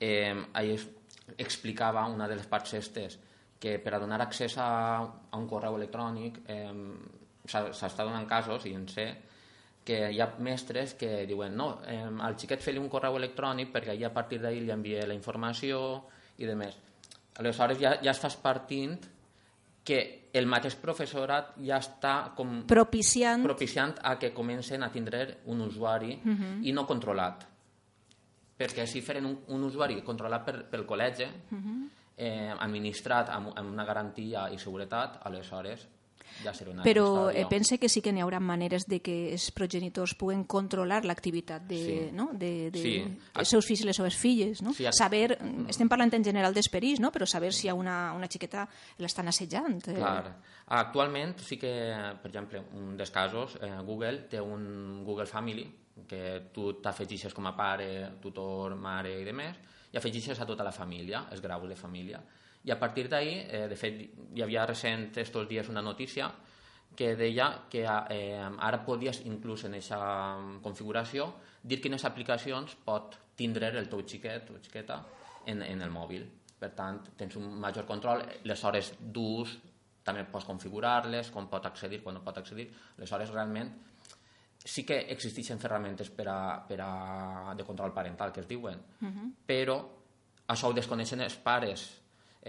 [0.00, 0.88] eh, es,
[1.36, 3.18] explicava una de les parts estes
[3.58, 4.68] que per a donar accés a,
[5.30, 6.72] a un correu electrònic eh,
[7.48, 9.08] s'està donant casos, i en sé,
[9.84, 13.96] que hi ha mestres que diuen no, eh, al xiquet fer-li un correu electrònic perquè
[13.98, 16.04] ja a partir d'ahir li envia la informació
[16.38, 16.76] i de més.
[17.40, 18.98] Aleshores ja, ja estàs partint
[19.88, 23.42] que el mateix professorat ja està com Propiciant...
[23.46, 26.60] propiciant a que comencen a tindre un usuari Mhm.
[26.68, 27.46] i no controlat.
[28.58, 31.90] Perquè si feren un, un usuari controlat per, pel col·legi, Mhm.
[32.16, 35.86] eh, administrat amb, amb una garantia i seguretat, aleshores
[36.42, 39.50] ja serà una Però eh, pense que sí que n'hi haurà maneres de que els
[39.50, 42.10] progenitors puguen controlar l'activitat de, Sí.
[42.12, 42.30] no?
[42.34, 43.16] de, de Sí.
[43.34, 44.60] els seus fills i les seves filles.
[44.62, 44.74] No?
[44.74, 47.10] Sí, a- saber, estem parlant en general d'esperits, no?
[47.12, 48.68] però saber si a una, una xiqueta
[48.98, 49.88] l'estan assetjant.
[49.88, 49.94] eh.
[49.94, 50.36] Clar.
[50.66, 51.70] Actualment sí que,
[52.20, 55.64] per exemple, un dels casos, eh, Google té un Google Family
[56.08, 59.56] que tu t'afegixes com a pare, tutor, mare i demés,
[59.92, 62.20] i afegixes a tota la família, els graus de família.
[62.64, 64.00] I a partir d'ahir, eh, de fet,
[64.34, 66.30] hi havia recent estos dies una notícia
[66.96, 70.00] que deia que eh, ara podies inclús en aquesta
[70.64, 71.28] configuració
[71.62, 74.98] dir quines aplicacions pot tindre el teu xiquet o xiqueta
[75.46, 76.26] en, en el mòbil.
[76.58, 79.54] Per tant, tens un major control, les hores d'ús
[80.08, 82.66] també pots configurar-les, com pot accedir, quan no pot accedir.
[82.96, 83.70] Aleshores, realment,
[84.68, 89.32] sí que existeixen ferramentes per a, per a, de control parental, que es diuen, Mhm.
[89.46, 89.78] però
[90.48, 91.86] això ho desconeixen els pares.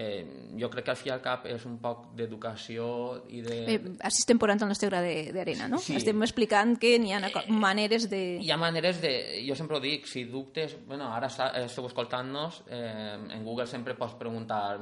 [0.01, 3.55] Eh, jo crec que al fi al cap és un poc d'educació i de...
[3.73, 5.79] Eh, així estem posant el nostre gra de- d'arena, no?
[5.81, 5.95] Sí.
[5.97, 8.37] Estem explicant que n'hi ha aco- maneres de...
[8.39, 9.43] Hi ha maneres de...
[9.47, 10.77] Jo sempre ho dic, si dubtes...
[10.87, 14.77] Bueno, ara eh, esteu escoltant-nos, eh, en Google sempre pots preguntar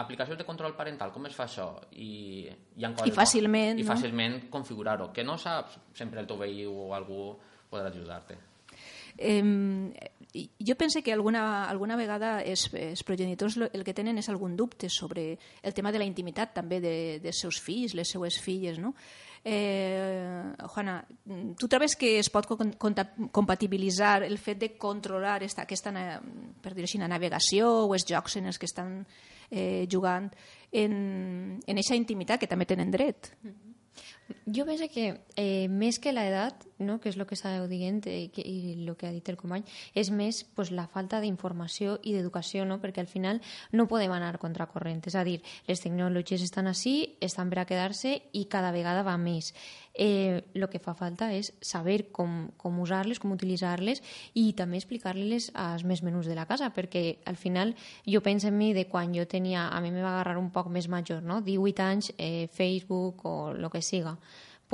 [0.00, 1.68] aplicacions de control parental, com es fa això?
[1.92, 3.90] I, hi ha coses, I fàcilment, I no?
[3.92, 5.10] fàcilment configurar-ho.
[5.14, 7.34] Que no saps, sempre el teu veí o algú
[7.70, 8.38] podrà ajudar-te.
[9.16, 9.42] Eh,
[10.34, 14.88] jo penso que alguna, alguna vegada els, els progenitors el que tenen és algun dubte
[14.90, 18.94] sobre el tema de la intimitat també de, dels seus fills, les seues filles, no?
[19.46, 21.04] Eh, Juana,
[21.60, 22.48] tu trobes que es pot
[23.30, 26.18] compatibilitzar el fet de controlar esta, aquesta, na-
[26.62, 29.04] per dir així, la navegació o els jocs en els que estan
[29.50, 30.30] eh, jugant
[30.72, 33.34] en, en aquesta intimitat que també tenen dret?
[34.46, 38.30] Jo penso que eh, més que l'edat, no, que és el que estàveu dient eh,
[38.32, 39.64] que, i el que ha dit el company,
[39.96, 42.78] és més pues, la falta d'informació i d'educació, no?
[42.80, 43.40] perquè al final
[43.72, 45.02] no podem anar contracorrent.
[45.08, 49.16] És a dir, les tecnologies estan així, estan per a quedar-se i cada vegada va
[49.20, 49.52] més.
[49.94, 54.00] Eh, el que fa falta és saber com, com usar-les, com utilitzar-les
[54.34, 58.58] i també explicar-les als més menús de la casa, perquè al final jo penso en
[58.58, 61.38] mi de quan jo tenia, a mi me va agarrar un poc més major, no?
[61.46, 64.16] 18 anys, eh, Facebook o el que siga,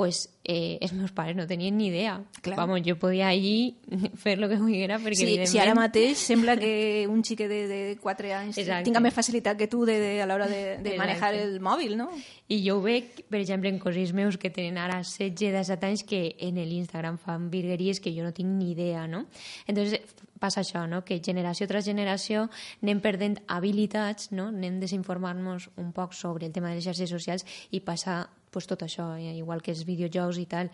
[0.01, 2.15] pues eh, els meus pares no tenien ni idea.
[2.41, 2.57] Clar.
[2.57, 3.77] Vamos, jo podia allí
[4.23, 5.51] fer lo que volguera perquè Sí, evidentment...
[5.51, 8.87] si ara mateix sembla que un xique de, de 4 anys Exacte.
[8.89, 12.09] tinga més facilitat que tu de, de, a l'hora de, de manejar el mòbil, no?
[12.49, 16.05] I jo ho veig, per exemple, en cosins meus que tenen ara 16, 17 anys
[16.09, 19.27] que en l'Instagram fan virgueries que jo no tinc ni idea, no?
[19.69, 20.01] Entonces
[20.41, 21.05] passa això, no?
[21.05, 22.47] que generació tras generació
[22.81, 24.49] anem perdent habilitats, no?
[24.49, 28.83] anem desinformant-nos un poc sobre el tema de les xarxes socials i passa pues, tot
[28.83, 29.33] això, eh?
[29.39, 30.71] igual que els videojocs i tal,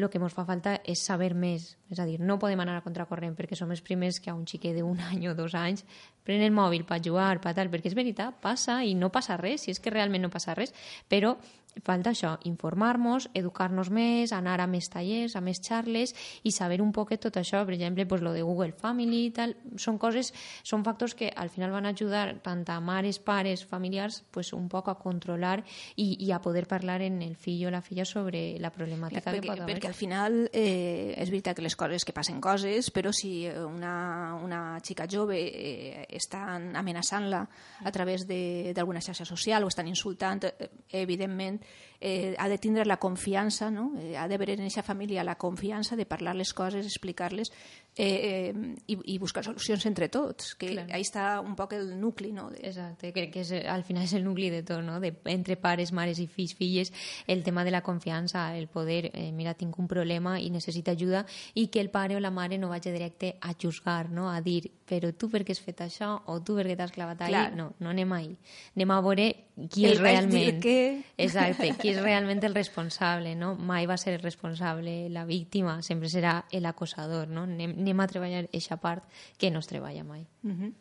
[0.00, 1.74] el que ens fa falta és saber més.
[1.92, 4.46] És a dir, no podem anar a contracorrent perquè som els primers que a un
[4.48, 5.84] xiquet d'un any o dos anys
[6.24, 9.66] pren el mòbil per jugar, per tal, perquè és veritat, passa i no passa res,
[9.66, 10.72] si és que realment no passa res,
[11.08, 11.36] però
[11.84, 16.90] falta això, informar-nos, educar-nos més, anar a més tallers, a més xarles i saber un
[16.92, 20.32] poquet tot això, per exemple, pues, lo de Google Family i tal, són coses,
[20.66, 24.88] són factors que al final van ajudar tant a mares, pares, familiars, pues, un poc
[24.88, 25.62] a controlar
[25.96, 29.38] i, i a poder parlar en el fill o la filla sobre la problemàtica que
[29.38, 29.74] perquè, pot haver.
[29.76, 34.34] perquè al final eh, és veritat que les coses que passen coses, però si una,
[34.42, 37.44] una xica jove eh, estan amenaçant-la
[37.84, 41.59] a través de- d'alguna xarxa social o estan insultant, eh, evidentment
[42.00, 43.92] eh, ha de tindre la confiança, no?
[44.00, 47.52] eh, ha d'haver en aquesta família la confiança de parlar les coses, explicar-les
[48.00, 50.86] eh, eh, i, i buscar solucions entre tots, que Clar.
[50.96, 52.46] ahí està un poc el nucli no?
[52.50, 54.96] de, Exacte, que, que és, al final és el nucli de tot, no?
[55.02, 56.92] De, entre pares, mares i fills, filles,
[57.26, 61.26] el tema de la confiança, el poder, eh, mira, tinc un problema i necessito ajuda,
[61.54, 64.30] i que el pare o la mare no vagi directe a juzgar, no?
[64.30, 67.20] a dir, però tu per què has fet això, o tu per què t'has clavat
[67.26, 67.52] ahí, Clar.
[67.54, 68.32] no, no anem ahí.
[68.74, 69.28] Anem a veure
[69.70, 70.60] qui El és realment...
[70.62, 73.52] que- Exacte, qui és realment el responsable, no?
[73.54, 77.42] Mai va ser el responsable la víctima, sempre serà l'acosador, no?
[77.44, 79.04] Anem, anem a treballar aquesta part
[79.36, 80.26] que no es treballa mai.
[80.42, 80.72] Uh -huh.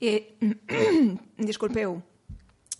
[0.00, 0.36] eh,
[1.38, 2.02] disculpeu,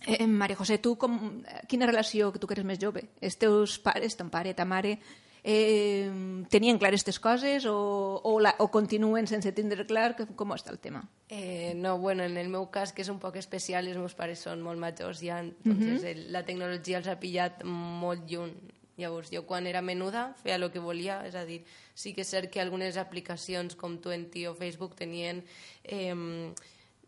[0.05, 3.79] eh, Maria José, tu com, quina relació, que tu que eres més jove, els teus
[3.79, 4.99] pares, ton pare, ta mare,
[5.43, 6.11] eh,
[6.49, 10.71] tenien clar aquestes coses o, o, la, o continuen sense tindre clar que, com està
[10.71, 11.03] el tema?
[11.29, 14.39] Eh, no, bueno, en el meu cas, que és un poc especial, els meus pares
[14.39, 16.09] són molt majors ja, entonces Mhm.
[16.11, 18.53] el, la tecnologia els ha pillat molt lluny
[18.99, 21.61] Llavors, jo quan era menuda feia el que volia, és a dir,
[21.95, 25.43] sí que és cert que algunes aplicacions com Twenty o Facebook tenien...
[25.83, 26.53] Eh,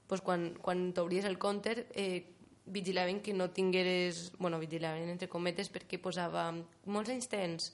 [0.08, 2.26] pues quan, quan t'obries el compte eh,
[2.66, 4.32] vigilaven que no tingueres...
[4.40, 6.50] bueno, vigilaven entre cometes perquè posava
[6.86, 7.70] molts anys tens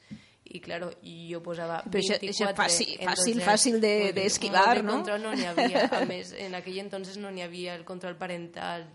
[0.47, 4.77] i claro, i jo posava Però això- 24 això fàcil- fàcil- fàcil de- d'esquivar, molt
[4.77, 4.93] de no?
[4.99, 8.85] control no n'hi havia a més, en aquell entonces no n'hi havia el control parental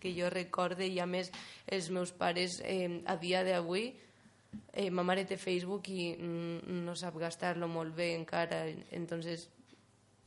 [0.00, 1.28] que jo recorde i a més
[1.66, 3.90] els meus pares eh, a dia d'avui
[4.72, 9.48] eh, ma mare té Facebook i mm, no sap gastar-lo molt bé encara entonces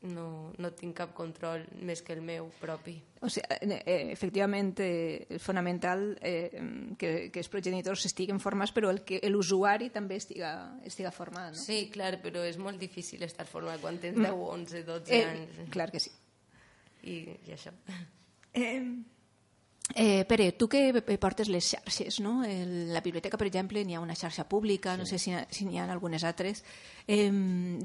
[0.06, 2.94] no, no tinc cap control més que el meu propi.
[3.26, 6.52] O sigui, eh, eh, efectivament, eh, és fonamental eh,
[7.00, 10.52] que, que els progenitors estiguen formats, però el que l'usuari també estiga,
[10.86, 11.56] estiga format.
[11.56, 11.58] No?
[11.58, 15.58] Sí, clar, però és molt difícil estar format quan tens 10, 11, 12 Eh, anys.
[15.74, 16.14] clar que sí.
[17.10, 17.74] I, i això.
[18.54, 18.78] Eh,
[19.94, 22.44] eh, Pere, tu que eh, portes les xarxes, no?
[22.44, 25.78] El, la biblioteca, per exemple, n'hi ha una xarxa pública, no sé si, si n'hi
[25.80, 26.64] ha algunes altres.
[27.08, 27.30] Eh,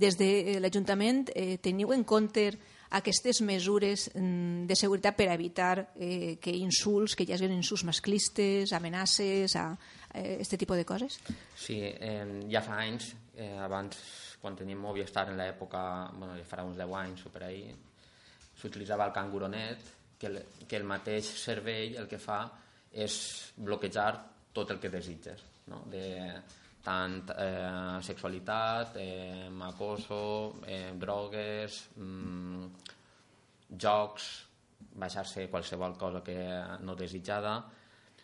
[0.01, 2.51] des de l'Ajuntament eh, teniu en compte
[2.91, 8.73] aquestes mesures mm, de seguretat per evitar eh, que insults, que hi hagi insults masclistes,
[8.73, 9.77] amenaces, a,
[10.15, 11.21] eh, este tipus de coses?
[11.55, 14.01] Sí, eh, ja fa anys, eh, abans,
[14.41, 17.69] quan teníem Movistar en l'època, bueno, ja farà uns 10 anys o per ahí,
[18.59, 22.43] s'utilitzava el canguronet, que el, que el mateix cervell el que fa
[22.93, 23.15] és
[23.57, 24.11] bloquejar
[24.53, 25.85] tot el que desitges, no?
[25.89, 26.05] de
[26.85, 32.65] tant eh, sexualitat, eh, acoso, eh, drogues, mm,
[33.81, 34.31] jocs,
[35.01, 36.39] baixar-se qualsevol cosa que
[36.81, 37.59] no desitjada,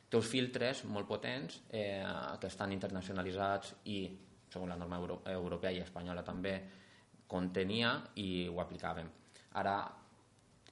[0.08, 2.02] té uns filtres molt potents eh,
[2.40, 4.00] que estan internacionalitzats i,
[4.48, 6.56] segons la norma euro europea i espanyola també,
[7.26, 9.08] contenia i ho aplicàvem.
[9.58, 9.76] Ara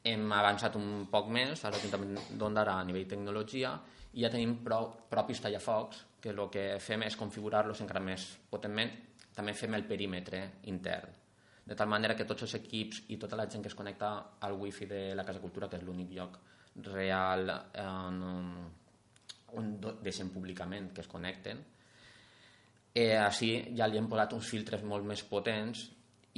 [0.04, 3.72] hem avançat un poc més a l'Ajuntament d'Ondara a nivell tecnologia
[4.14, 8.92] i ja tenim prou, propis tallafocs que el que fem és configurar-los encara més potentment.
[9.34, 10.40] També fem el perímetre
[10.70, 11.10] intern,
[11.66, 14.10] de tal manera que tots els equips i tota la gent que es connecta
[14.46, 16.38] al wifi de la Casa Cultura, que és l'únic lloc
[16.86, 18.20] real en,
[19.58, 21.64] on deixen públicament que es connecten,
[22.94, 25.88] eh, així ja li hem posat uns filtres molt més potents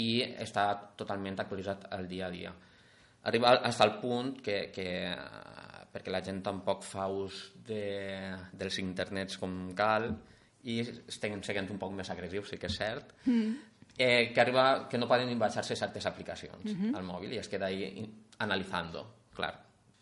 [0.01, 2.55] i està totalment actualitzat al dia a dia.
[3.27, 7.83] Arriba fins al punt que, que eh, perquè la gent tampoc fa ús de,
[8.53, 10.11] dels internets com cal
[10.67, 13.53] i estem seguint un poc més agressius, sí que és cert, mm.
[13.99, 16.97] eh, que arriba que no poden baixar-se certes aplicacions mm -hmm.
[16.97, 18.05] al mòbil i es queda ahí
[18.39, 19.55] analitzando, clar.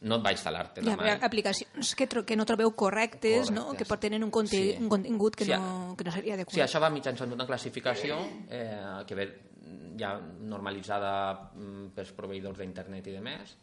[0.05, 1.11] No et va instal·lar-te Hi ha mai.
[1.23, 3.63] aplicacions que, que no trobeu correctes, no?
[3.63, 3.79] Correctes.
[3.79, 4.77] que pot tenir un, conte Sí.
[4.79, 6.55] un contingut que, Sí, no, que no seria adequat.
[6.55, 8.19] Sí, això va mitjançant una classificació
[8.51, 9.41] eh, que ve
[10.01, 11.13] ja normalitzada
[11.55, 13.57] mm, pels proveïdors d'internet i de més,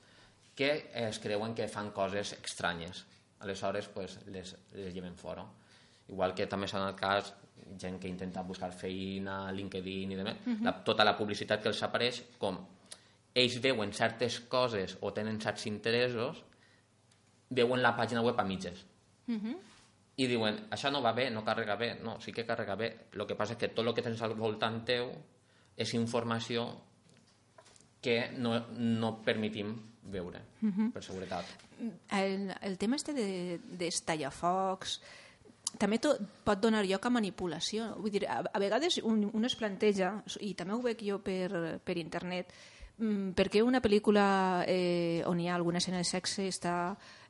[0.56, 0.72] que
[1.04, 3.06] es creuen que fan coses estranyes.
[3.42, 5.46] Aleshores, pues, les, les lleven fora.
[6.12, 7.34] Igual que també s'ha donat cas
[7.80, 12.22] gent que intenta buscar feina, LinkedIn i demés, la, tota la publicitat que els apareix,
[12.42, 12.58] com
[13.34, 16.42] ells veuen certes coses o tenen certs interessos,
[17.50, 18.84] veuen la pàgina web a mitges
[20.22, 21.96] i diuen, això no va bé, no carrega bé.
[22.04, 22.90] No, sí que carrega bé.
[23.16, 25.12] El que passa és que tot el que tens al voltant teu
[25.78, 26.68] és informació
[28.02, 29.74] que no, no permetim
[30.12, 30.42] veure,
[30.94, 31.46] per seguretat.
[32.18, 35.00] el, el tema este de, dels tallafocs
[35.80, 37.94] també to, pot donar lloc a manipulació.
[38.02, 41.80] Vull dir, a, a vegades un, un es planteja, i també ho veig jo per,
[41.86, 42.52] per internet,
[42.98, 44.26] mm, per què una pel·lícula
[44.68, 46.76] eh, on hi ha alguna escena de sexe està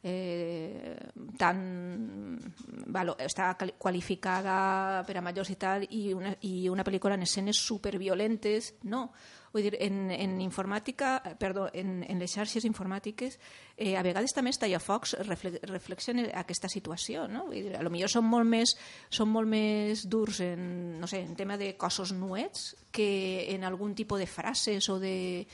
[0.04, 0.98] eh,
[1.38, 2.40] tan
[2.88, 7.24] valo, està quali- qualificada per a majors i tal i una, i una pel·lícula en
[7.28, 9.12] escenes superviolentes no,
[9.54, 13.38] vull dir, en, en informàtica eh, perdó, en, en les xarxes informàtiques
[13.78, 17.46] eh, a vegades també els tallafocs refle reflexionen aquesta situació no?
[17.52, 18.76] vull dir, a lo millor són molt més
[19.10, 23.94] són molt més durs en, no sé, en tema de cossos nuets que en algun
[23.96, 25.46] tipus de frases o de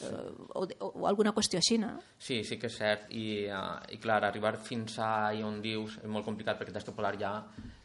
[0.00, 0.22] eh,
[0.54, 1.92] o, o alguna qüestió així, no?
[2.18, 3.10] Sí, sí que és cert.
[3.10, 6.88] I, uh, i clar, arribar fins a i on dius és molt complicat perquè t'has
[6.88, 7.34] de posar ja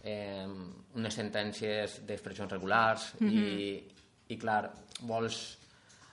[0.03, 0.47] eh,
[0.95, 3.78] unes sentències d'expressions regulars i,
[4.30, 4.64] i clar,
[5.10, 5.41] vols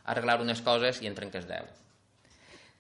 [0.05, 1.84] arreglar unes coses i en trenques 10.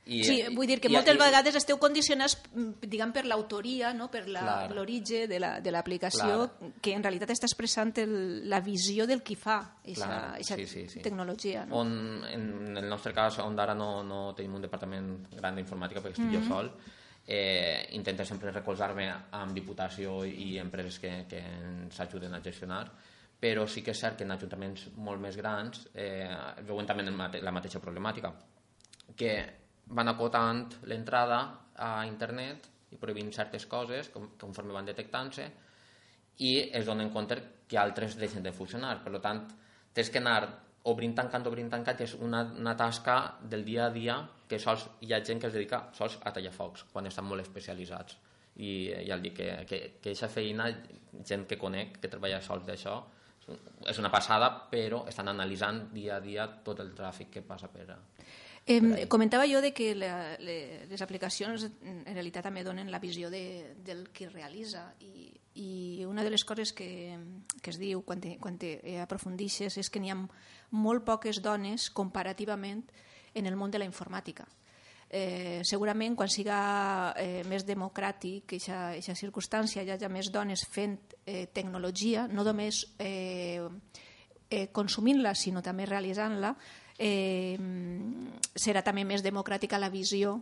[0.06, 3.94] I, Sí, vull dir que i- moltes i- vegades esteu condicionats, mm, diguem, per l'autoria,
[3.94, 4.10] no?
[4.10, 6.50] per la- l'origen de la- de l'aplicació,
[6.82, 11.00] que en realitat està expressant el, la visió del qui fa aquesta sí, sí, sí.
[11.00, 11.64] tecnologia.
[11.64, 11.76] No?
[11.78, 16.12] on, en el nostre cas, on ara no, no tenim un departament gran d'informàtica perquè
[16.18, 16.42] estic Mhm.
[16.42, 16.70] jo sol,
[17.26, 22.92] eh, intento sempre recolzar-me amb Diputació i empreses que, que ens ajuden a gestionar,
[23.40, 26.28] però sí que és cert que en ajuntaments molt més grans eh,
[26.66, 27.02] veuen també
[27.40, 28.34] la mateixa problemàtica,
[29.16, 31.40] que van acotant l'entrada
[31.76, 35.48] a internet i prohibint certes coses com- conforme van detectant-se
[36.44, 38.96] i es donen compte que altres deixen de funcionar.
[39.04, 39.44] Per tant,
[39.94, 40.40] tens que anar
[40.90, 44.18] obrint tancant, obrint tancant, és una, una tasca del dia a dia
[44.48, 47.44] que sols hi ha gent que es dedica sols a tallar focs, quan estan molt
[47.44, 48.18] especialitzats.
[48.56, 50.68] I ja el dic que, que, que aquesta feina,
[51.26, 52.98] gent que conec, que treballa sols d'això,
[53.88, 57.88] és una passada, però estan analitzant dia a dia tot el tràfic que passa per,
[58.66, 63.28] Eh, comentava jo de que la, le, les aplicacions en realitat també donen la visió
[63.28, 65.28] de, del qui realitza i,
[65.60, 67.18] i una de les coses que,
[67.60, 70.16] que es diu quan, te, quan te aprofundixes és que n'hi ha
[70.72, 72.80] molt poques dones comparativament
[73.34, 74.46] en el món de la informàtica.
[75.14, 80.96] Eh, segurament quan siga eh, més democràtic aquesta circumstància hi hagi més dones fent
[81.26, 83.60] eh, tecnologia, no només eh,
[84.48, 86.54] eh, consumint-la sinó també realitzant-la,
[86.98, 87.58] eh,
[88.54, 90.40] serà també més democràtica la visió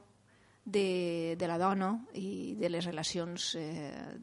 [0.64, 4.14] de, de la dona i de les relacions eh,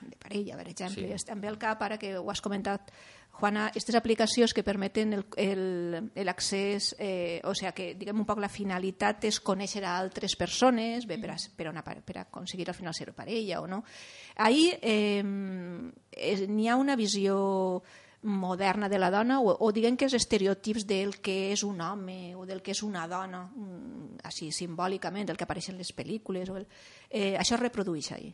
[0.00, 1.06] de parella, per exemple.
[1.06, 1.28] Sí.
[1.28, 2.90] També al cap, ara que ho has comentat,
[3.34, 9.26] Juana, aquestes aplicacions que permeten l'accés, eh, o sigui, que diguem un poc la finalitat
[9.26, 13.10] és conèixer a altres persones bé, per, a, per, a, per aconseguir al final ser
[13.14, 13.82] parella o no.
[14.38, 17.82] Ahir eh, n'hi ha una visió
[18.24, 22.34] moderna de la dona o, o diguem que els estereotips del que és un home
[22.34, 26.50] o del que és una dona mm, així simbòlicament, el que apareix en les pel·lícules
[26.50, 26.66] o el,
[27.10, 28.32] eh, això es reprodueix ahir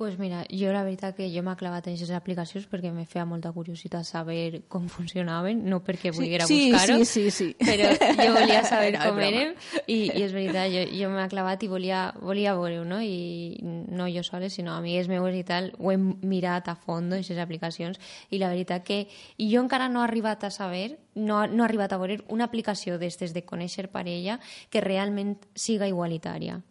[0.00, 3.26] pues mira, jo la veritat que jo m'ha clavat en aquestes aplicacions perquè me feia
[3.28, 7.48] molta curiositat saber com funcionaven, no perquè volguera sí, buscar-ho, sí, sí, sí.
[7.60, 9.52] però jo volia saber No, com érem
[9.84, 13.02] i, i és veritat, jo, jo m'ha clavat i volia, volia veure-ho, no?
[13.04, 13.60] I
[13.92, 18.00] no jo sola, sinó amigues meues i tal, ho hem mirat a fons, aquestes aplicacions,
[18.32, 19.02] i la veritat que
[19.36, 22.48] i jo encara no he arribat a saber, no, no he arribat a veure una
[22.48, 24.40] aplicació d'estes de conèixer parella
[24.72, 26.62] que realment siga igualitària.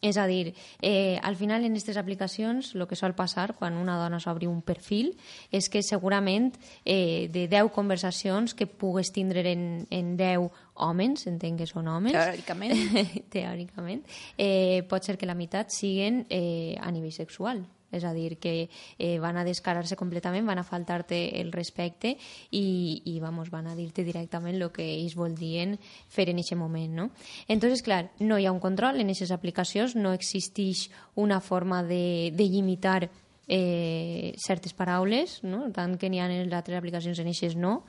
[0.00, 3.98] És a dir, eh, al final en aquestes aplicacions el que sol passar quan una
[4.00, 5.12] dona s'obri un perfil
[5.52, 10.48] és que segurament eh, de 10 conversacions que pugues tindre en, en 10
[10.80, 12.72] homes, entenc que són homes, Teòricament.
[13.34, 14.06] teòricament,
[14.38, 17.66] eh, pot ser que la meitat siguen eh, a nivell sexual.
[17.90, 18.68] És a dir, que
[18.98, 22.16] eh, van a descarar-se completament, van a faltar-te el respecte
[22.50, 25.78] i, i vamos, van a dir-te directament el que ells voldrien
[26.08, 26.94] fer en aquest moment.
[26.94, 27.10] No?
[27.48, 32.30] Entonces, clar, no hi ha un control en aquestes aplicacions, no existeix una forma de,
[32.36, 33.10] de limitar
[33.52, 35.64] eh, certes paraules, no?
[35.74, 37.80] tant que n'hi ha en altres aplicacions en eixes no.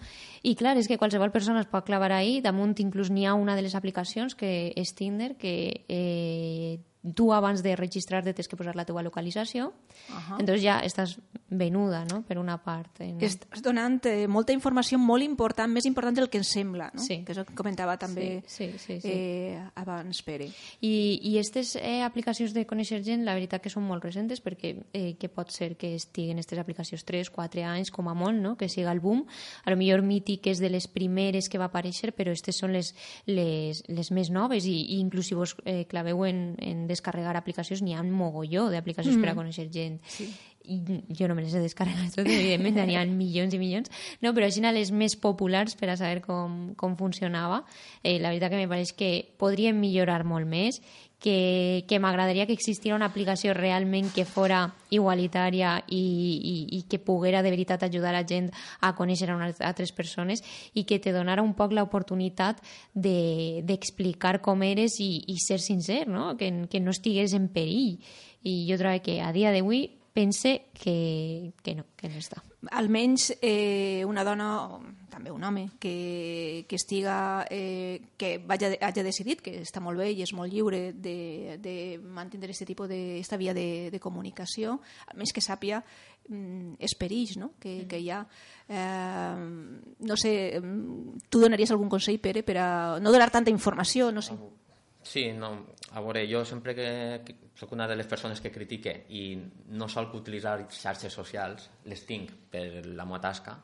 [0.41, 3.55] I clar, és que qualsevol persona es pot clavar ahí, damunt inclús n'hi ha una
[3.55, 6.79] de les aplicacions que és Tinder, que eh,
[7.15, 9.71] tu abans de registrar-te tens que posar la teva localització,
[10.13, 10.37] Ahà.
[10.37, 11.17] entonces ja estàs
[11.49, 13.01] venuda, no?, per una part.
[13.01, 13.17] En...
[13.25, 17.01] Estàs donant eh, molta informació molt important, més important del que ens sembla, no?
[17.01, 17.23] Sí.
[17.25, 19.11] que és el que comentava també Sí, sí, sí, sí.
[19.11, 20.47] Eh, abans Pere.
[20.79, 20.93] I,
[21.25, 25.15] i aquestes eh, aplicacions de conèixer gent, la veritat que són molt recentes perquè eh,
[25.19, 28.55] que pot ser que estiguen aquestes aplicacions 3, 4 anys com a molt, no?
[28.57, 29.25] que siga el boom.
[29.65, 32.93] A lo millor Mític és de les primeres que va aparèixer, però aquestes són les,
[33.25, 37.81] les, les més noves i, i inclús si vos eh, claveu en, en descarregar aplicacions,
[37.81, 39.23] n'hi ha un mogolló d'aplicacions mm.
[39.25, 39.99] per a conèixer gent.
[40.07, 40.29] Sí.
[40.63, 40.77] I
[41.17, 43.89] jo no me les he descarregat totes, evidentment, n'hi ha milions i milions,
[44.21, 47.63] no, però així les més populars per a saber com, com funcionava.
[48.03, 50.81] Eh, la veritat que me pareix que podrien millorar molt més,
[51.21, 56.97] que, que m'agradaria que existira una aplicació realment que fora igualitària i, i, i que
[56.97, 58.49] poguera de veritat ajudar a gent
[58.81, 60.41] a conèixer a unes altres persones
[60.73, 62.61] i que te donara un poc l'oportunitat
[62.95, 66.35] de- d'explicar de, com eres i, i ser sincer, no?
[66.37, 67.99] Que, que no estigués en perill.
[68.41, 72.41] I jo trobo que a dia d'avui pense que, que no, que no està.
[72.69, 79.03] almenys eh, una dona, o també un home, que, que estiga, eh, que vaya, hagi
[79.03, 83.19] decidit que està molt bé i és molt lliure de, de mantenir aquest tipus de,
[83.19, 85.81] esta via de, de comunicació, almenys que sàpia
[86.29, 87.53] mm, els perills no?
[87.59, 88.21] que, que hi ha.
[88.69, 89.35] Eh,
[90.05, 94.11] no sé, mm, tu donaries algun consell, Pere, per a no donar tanta informació?
[94.11, 94.37] No sé.
[95.01, 95.55] Sí, no,
[95.93, 96.87] a veure, jo sempre que,
[97.25, 99.35] que sóc una de les persones que critique i
[99.75, 103.57] no sol utilitzar xarxes socials, les tinc per la meva tasca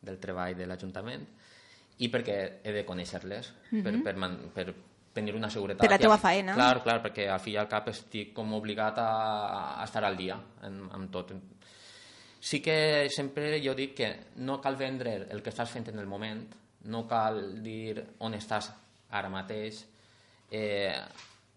[0.00, 1.26] del treball de l'Ajuntament
[2.00, 3.50] i perquè he de conèixer-les
[3.84, 4.70] per, per, man, per
[5.12, 5.84] tenir una seguretat.
[5.84, 6.54] Per la al- faena.
[6.56, 9.10] Clar, clar, perquè al fi i al cap estic com obligat a,
[9.76, 11.34] a estar al dia amb, amb tot.
[12.40, 14.08] Sí que sempre jo dic que
[14.40, 16.46] no cal vendre el que estàs fent en el moment,
[16.88, 18.70] no cal dir on estàs
[19.12, 19.82] ara mateix.
[20.50, 20.94] Eh,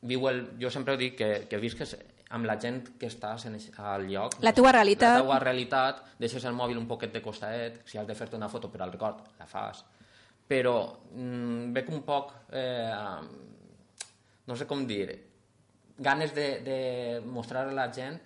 [0.04, 1.96] viu el, jo sempre dic que, que visques
[2.34, 4.40] amb la gent que estàs en, al lloc.
[4.42, 5.20] La teua realitat.
[5.20, 8.50] La teua realitat, deixes el mòbil un poquet de costadet, si has de fer-te una
[8.50, 9.84] foto per al record, la fas.
[10.50, 10.76] Però
[11.14, 12.90] mm, veig un poc, eh,
[14.50, 15.08] no sé com dir,
[15.98, 16.80] ganes de, de
[17.26, 18.20] mostrar a la gent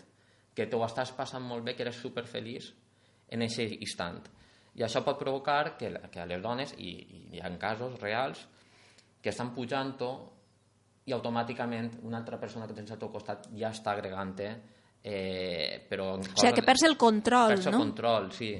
[0.55, 2.71] que t'ho estàs passant molt bé, que eres superfeliç
[3.35, 4.23] en aquest instant.
[4.77, 8.47] I això pot provocar que, que a les dones, i, i hi ha casos reals,
[9.21, 10.11] que estan pujant-ho
[11.07, 14.49] i automàticament una altra persona que tens al teu costat ja està agregant-te
[15.03, 17.81] eh, però O sigui, que perds el control, perds el no?
[17.85, 18.51] control, sí.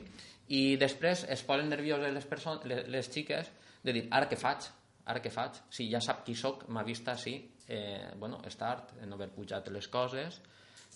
[0.56, 3.50] I després es posen nervioses les, persones, les, les xiques
[3.84, 4.70] de dir, ara què faig?
[5.12, 5.60] Ara què faig?
[5.72, 7.36] Si ja sap qui sóc, m'ha vist així,
[7.68, 10.40] eh, bueno, és tard en haver pujat les coses,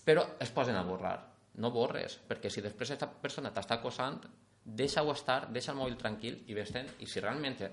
[0.05, 1.17] però es posen a borrar.
[1.59, 4.21] No borres, perquè si després aquesta persona t'està acosant,
[4.63, 7.71] deixa-ho estar, deixa el mòbil tranquil i vés-te'n, i si realment eh,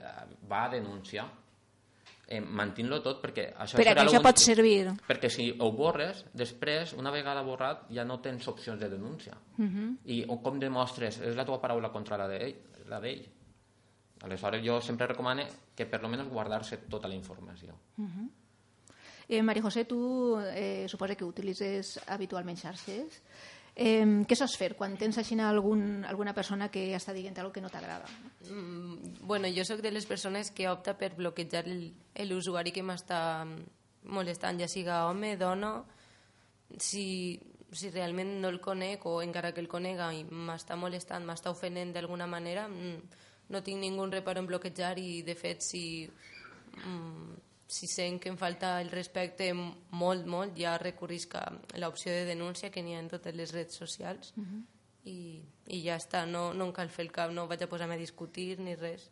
[0.50, 1.28] va a denunciar,
[2.28, 4.92] eh, mantint-lo tot perquè això Per serà això pot servir.
[5.08, 9.34] perquè si ho borres, després, una vegada borrat, ja no tens opcions de denúncia.
[9.56, 9.98] Mhm.
[10.04, 11.20] I o com demostres?
[11.20, 13.24] És la teva paraula contra la d'ell.
[14.20, 17.74] Aleshores, jo sempre recomano que per lo menos guardar-se tota la informació.
[19.28, 23.22] Eh, Maria José, tu eh, suposa que utilitzes habitualment xarxes.
[23.78, 27.60] Eh, què saps fer quan tens així algun, alguna persona que està dient alguna que
[27.62, 28.08] no t'agrada?
[28.50, 31.62] Mm, bueno, jo sóc de les persones que opta per bloquejar
[32.26, 33.46] l'usuari que m'està
[34.10, 35.84] molestant, ja siga home, dona,
[36.76, 37.38] si,
[37.70, 41.94] si realment no el conec o encara que el conega i m'està molestant, m'està ofenent
[41.94, 43.24] d'alguna manera, mm,
[43.54, 45.84] no tinc ningú reparo en bloquejar i de fet si,
[46.82, 47.38] mm,
[47.68, 51.44] si sent que em falta el respecte molt, molt, ja recurrisc a
[51.76, 54.32] l'opció de denúncia que n'hi ha en totes les redes socials
[55.04, 57.94] i, i ja està, no, no em cal fer el cap, no vaig a posar-me
[57.94, 59.10] a discutir ni res.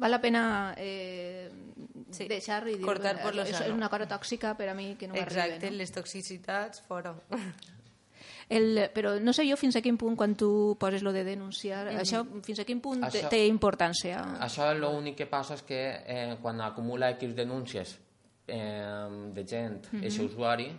[0.00, 1.48] Val la pena eh,
[2.10, 2.26] Sí.
[2.26, 3.74] deixar i dir Cortar "Eh, és, és sano".
[3.74, 5.70] una cosa tòxica per a mi que no Exacte, m'arriba.
[5.70, 5.76] No?
[5.76, 7.14] les toxicitats fora.
[8.50, 11.84] El, però no sé jo fins a quin punt quan tu poses lo de denunciar,
[11.94, 14.24] això fins a quin punt té- Això- té importància?
[14.42, 17.98] Això l'únic que passa és que eh, quan acumula X denúncies
[18.48, 20.24] eh, de gent, mm -hmm.
[20.24, 20.72] usuari,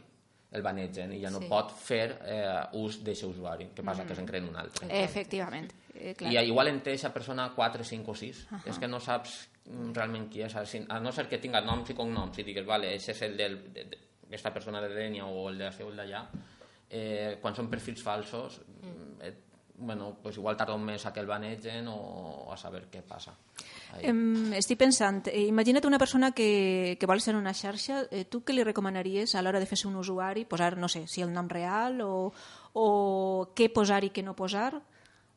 [0.52, 1.48] el banegen i ja no Sí.
[1.48, 3.70] pot fer eh, ús d'aquest usuari.
[3.74, 4.06] Què passa?
[4.06, 4.88] Que se'n creen un altre.
[5.04, 5.72] Efectivament.
[5.96, 6.34] Eh, clar.
[6.34, 8.48] I igual en té aquesta persona 4, 5 o 6.
[8.52, 8.70] Uh -huh.
[8.70, 10.54] És que no saps mm, realment qui és.
[10.90, 13.74] A no ser que tinga noms i cognoms i digues, vale, aquest és el del,
[13.74, 13.98] de, de,
[14.30, 16.28] esta persona de Denia o el de el d'allà,
[16.92, 19.24] eh, quan són perfils falsos, mm.
[19.24, 19.34] eh,
[19.82, 23.34] bueno, pues igual tarda un mes a que el banegen o a saber què passa.
[23.96, 24.06] Ahí.
[24.12, 28.44] Em, estic pensant, eh, imagina't una persona que, que vol ser una xarxa, eh, tu
[28.46, 30.46] què li recomanaries a l'hora de fer-se un usuari?
[30.46, 32.32] Posar, no sé, si el nom real o,
[32.74, 32.88] o
[33.58, 34.76] què posar i què no posar?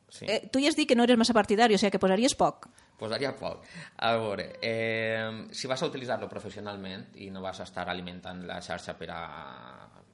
[0.09, 0.27] Sí.
[0.29, 2.69] Eh, tu ja has dit que no eres massa partidari, o sigui que posaries poc.
[2.99, 3.65] Posaria poc.
[3.97, 8.61] A veure, eh, si vas a utilitzar-lo professionalment i no vas a estar alimentant la
[8.61, 9.23] xarxa per a,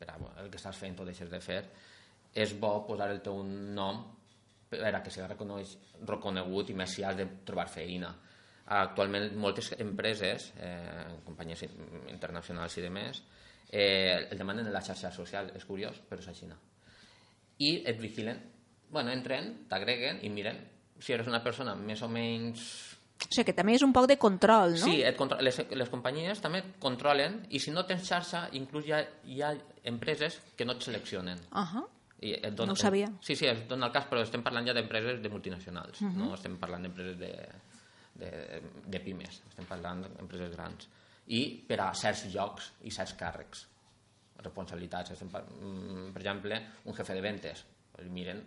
[0.01, 1.61] per a el que estàs fent o deixes de fer,
[2.33, 4.01] és bo posar el teu nom
[4.71, 5.27] per a que sigui
[6.07, 8.09] reconegut i més si has de trobar feina.
[8.71, 13.23] Actualment moltes empreses, eh, companyies in- internacionals i demés,
[13.69, 15.51] eh, el demanen en la xarxa social.
[15.55, 16.47] És curiós, però és així.
[17.59, 18.39] I et vigilen.
[18.89, 20.57] Bueno, entren, t'agreguen i miren
[20.99, 22.90] si eres una persona més o menys
[23.21, 24.85] O sigui que també és un poc de control, no?
[24.87, 28.85] Sí, et contro- les, les companyies també et controlen i si no tens xarxa, inclús
[28.87, 29.51] hi ha, hi ha
[29.85, 31.39] empreses que no et seleccionen.
[31.51, 31.83] Ahà.
[32.21, 33.07] I et No ho sabia.
[33.25, 36.57] Sí, sí, es dona el cas, però estem parlant ja d'empreses de multinacionals, no estem
[36.61, 37.31] parlant d'empreses de,
[38.21, 40.87] de, de pimes, estem parlant d'empreses grans.
[41.33, 43.65] I per a certs llocs i certs càrrecs,
[44.43, 45.11] responsabilitats.
[45.15, 47.63] Estem, mm, per exemple, un jefe de ventes,
[48.09, 48.41] miren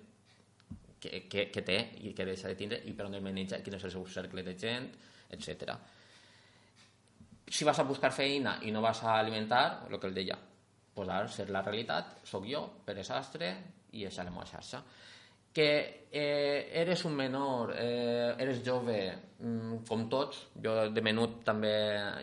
[1.05, 3.77] què, què, què té i què deixa de tindre i per on el maneja, quin
[3.77, 4.89] és el seu cercle de gent,
[5.37, 5.77] etc.
[7.45, 10.39] Si vas a buscar feina i no vas a alimentar, el que el deia,
[10.95, 13.51] posar, ser la realitat, sóc jo, Pere Sastre,
[13.95, 14.81] i això la meva xarxa.
[15.55, 15.69] Que
[16.11, 18.97] eh, eres un menor, eh, eres jove,
[19.39, 21.75] mm, com tots, jo de menut també,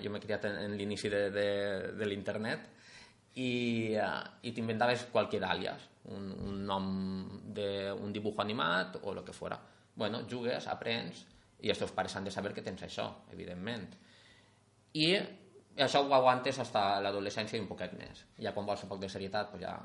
[0.04, 1.48] jo m'he criat en, en l'inici de, de,
[2.00, 2.68] de l'internet,
[3.36, 4.12] i, eh,
[4.44, 6.88] i t'inventaves qualsevol àlies, un, un nom
[7.56, 9.60] d'un dibuix animat o el que fora.
[9.96, 11.26] Bueno, jugues, aprens,
[11.62, 13.88] i els teus pares han de saber que tens això, evidentment.
[14.98, 15.14] I
[15.78, 18.26] això ho aguantes fins a l'adolescència i un poquet més.
[18.42, 19.76] Ja quan vols un poc de serietat, pues ja,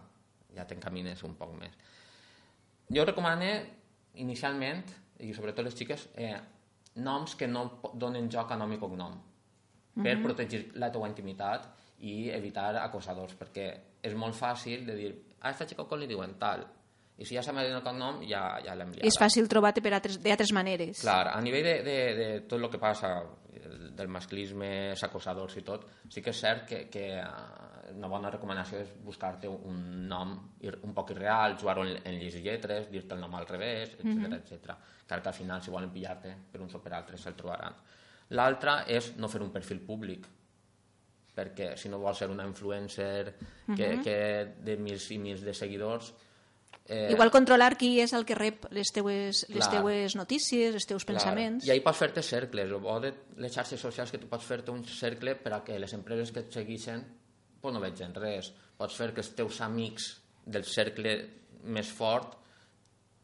[0.57, 1.77] ja t'encamines un poc més.
[2.93, 3.51] Jo recomano
[4.23, 4.85] inicialment,
[5.21, 6.37] i sobretot les xiques, eh,
[6.97, 9.17] noms que no donen joc a nom i cognom
[9.97, 11.69] per protegir la teua intimitat
[12.05, 13.67] i evitar acosadors, perquè
[14.05, 16.67] és molt fàcil de dir a aquesta com li diuen tal,
[17.17, 19.09] i si ja dit el cognom ja, ja l'hem liada.
[19.09, 21.01] És fàcil trobar-te per altres, d'altres maneres.
[21.01, 25.57] Clar, a nivell de, de, de tot el que passa el- del masclisme, els acosadors
[25.57, 30.07] i tot, sí que és cert que, que eh, una bona recomanació és buscar-te un
[30.11, 30.35] nom
[30.83, 34.05] un poc irreal, jugar-ho en, en lleis i lletres, dir-te el nom al revés, etc
[34.05, 34.37] mm -hmm.
[34.37, 34.77] etc.
[35.07, 37.75] Clar que al final, si volen pillar-te per uns o per altres, se'l trobaran.
[38.31, 40.27] L'altra és no fer un perfil públic,
[41.37, 43.35] perquè si no vols ser una influencer
[43.77, 44.17] que, que
[44.65, 46.15] de mils i mils de seguidors,
[46.89, 49.71] Eh, Igual controlar qui és el que rep les teues, les Clar.
[49.81, 51.67] teues notícies, els teus pensaments.
[51.67, 53.11] I ahí pots fer-te cercles, o de
[53.43, 56.45] les xarxes socials que tu pots fer-te un cercle per a que les empreses que
[56.45, 57.03] et segueixen
[57.61, 58.53] pues no vegin res.
[58.79, 60.13] Pots fer que els teus amics
[60.47, 61.17] del cercle
[61.65, 62.37] més fort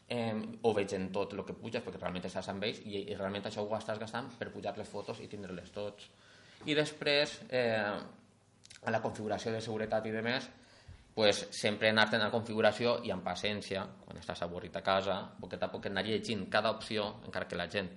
[0.09, 3.47] eh, ho vegin tot el que puges, perquè realment estàs amb ells i, i realment
[3.47, 6.11] això ho estàs gastant per pujar les fotos i tindre-les tots.
[6.67, 7.97] I després, eh,
[8.83, 10.49] a la configuració de seguretat i de més,
[11.15, 15.63] pues, sempre anar-te a la configuració i amb paciència, quan estàs avorrit a casa, poquet
[15.63, 17.91] a poquet anar llegint cada opció, encara que la gent...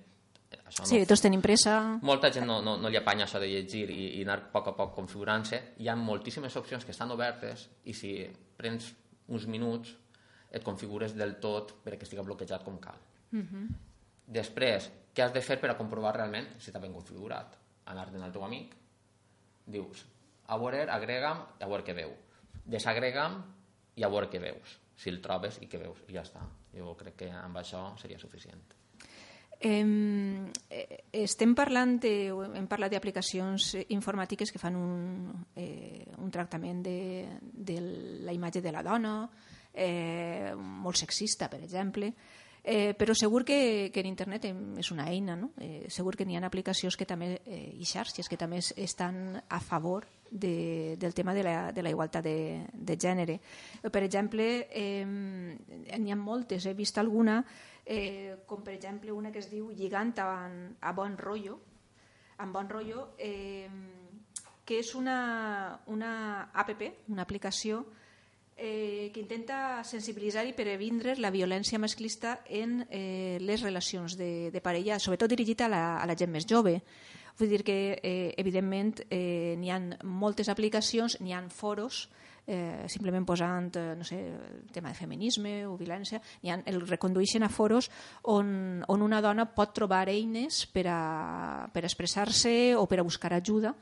[0.66, 1.98] Això no Sí, tots tenim pressa.
[2.02, 4.68] molta gent no, no, no li apanya això de llegir i, i anar a poc
[4.68, 5.58] a poc configurant-se.
[5.82, 8.12] Hi ha moltíssimes opcions que estan obertes i si
[8.56, 8.92] prens
[9.28, 9.92] uns minuts
[10.50, 12.98] et configures del tot perquè estigui bloquejat com cal.
[14.26, 17.54] Després, què has de fer per a comprovar realment si està ben configurat?
[17.92, 18.74] Anar-te'n al teu amic,
[19.66, 20.04] dius,
[20.46, 22.14] a veure, agrega'm i a veure què veu.
[22.66, 23.38] Desagrega'm
[23.96, 24.78] i a veure què veus.
[24.96, 26.00] Si el trobes i què veus.
[26.08, 26.42] I ja està.
[26.76, 28.62] Jo crec que amb això seria suficient.
[29.58, 36.98] Eh, estem parlant de, hem parlat d'aplicacions informàtiques que fan un, eh, un tractament de,
[37.40, 37.78] de
[38.26, 39.14] la imatge de la dona,
[39.72, 42.12] eh, molt sexista, per exemple,
[42.66, 45.52] eh, però segur que, que en internet és una eina, no?
[45.62, 49.38] Eh, segur que n'hi ha aplicacions que també, eh, i xarxes que també es- estan
[49.48, 53.38] a favor de, del tema de la, de la igualtat de, de gènere.
[53.82, 57.44] Eh, Per exemple, eh, n'hi ha moltes, he vist alguna,
[57.86, 60.50] eh, com per exemple una que es diu Lligant a,
[60.82, 61.60] a bon rotllo,
[62.38, 63.68] amb bon rotllo, eh,
[64.66, 67.84] que és una, una app, una aplicació
[68.56, 74.62] eh, que intenta sensibilitzar i previndre la violència masclista en eh, les relacions de, de
[74.64, 76.80] parella, sobretot dirigit a la, a la gent més jove.
[77.36, 82.08] Vull dir que, eh, evidentment, eh, n'hi ha moltes aplicacions, n'hi ha foros,
[82.46, 86.80] eh, simplement posant, eh, no sé, el tema de feminisme o violència, n'hi ha, el
[86.88, 87.90] recondueixen a foros
[88.22, 93.34] on, on una dona pot trobar eines per a, per expressar-se o per a buscar
[93.36, 93.74] ajuda,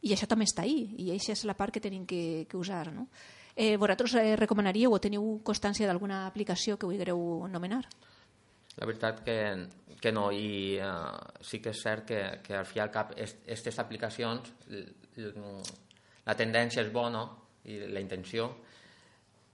[0.00, 2.88] i això també està ahí, i aquesta és la part que tenim que, que usar,
[2.94, 3.10] no?
[3.10, 3.41] Eh,
[3.76, 7.82] vosaltres eh, recomanaríeu o teniu constància d'alguna aplicació que vulgueu nomenar?
[8.80, 9.36] La veritat que,
[10.00, 13.78] que no, i uh, sí que és cert que, que al fi al cap aquestes
[13.82, 14.48] aplicacions,
[16.26, 17.24] la tendència és bona
[17.68, 18.48] i la intenció,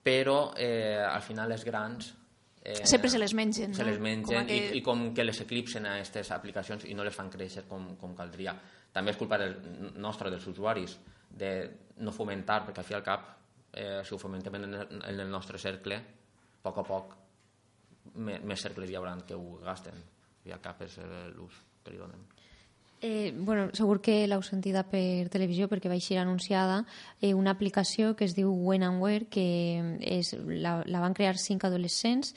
[0.05, 2.13] però eh, al final les grans...
[2.63, 3.91] Eh, Sempre se les mengen, Se no?
[3.91, 7.05] les mengen Com que- i, i com que les eclipsen a aquestes aplicacions i no
[7.07, 8.55] les fan créixer com, com caldria.
[8.93, 9.57] També és culpa del,
[10.01, 10.97] nostra, dels usuaris,
[11.31, 11.53] de
[12.05, 13.27] no fomentar, perquè al fi al cap,
[13.73, 17.15] eh, si ho fomentem en en el nostre cercle, a poc a poc
[18.15, 19.95] me- més cercles hi haurà que ho gasten
[20.53, 21.53] al cap és eh, l'ús
[21.85, 22.23] que li donem.
[23.01, 26.81] Eh, bueno, segur que l'heu sentida per televisió perquè va ser anunciada
[27.21, 29.45] eh, una aplicació que es diu When and Where que
[30.01, 32.33] és, la, la van crear cinc adolescents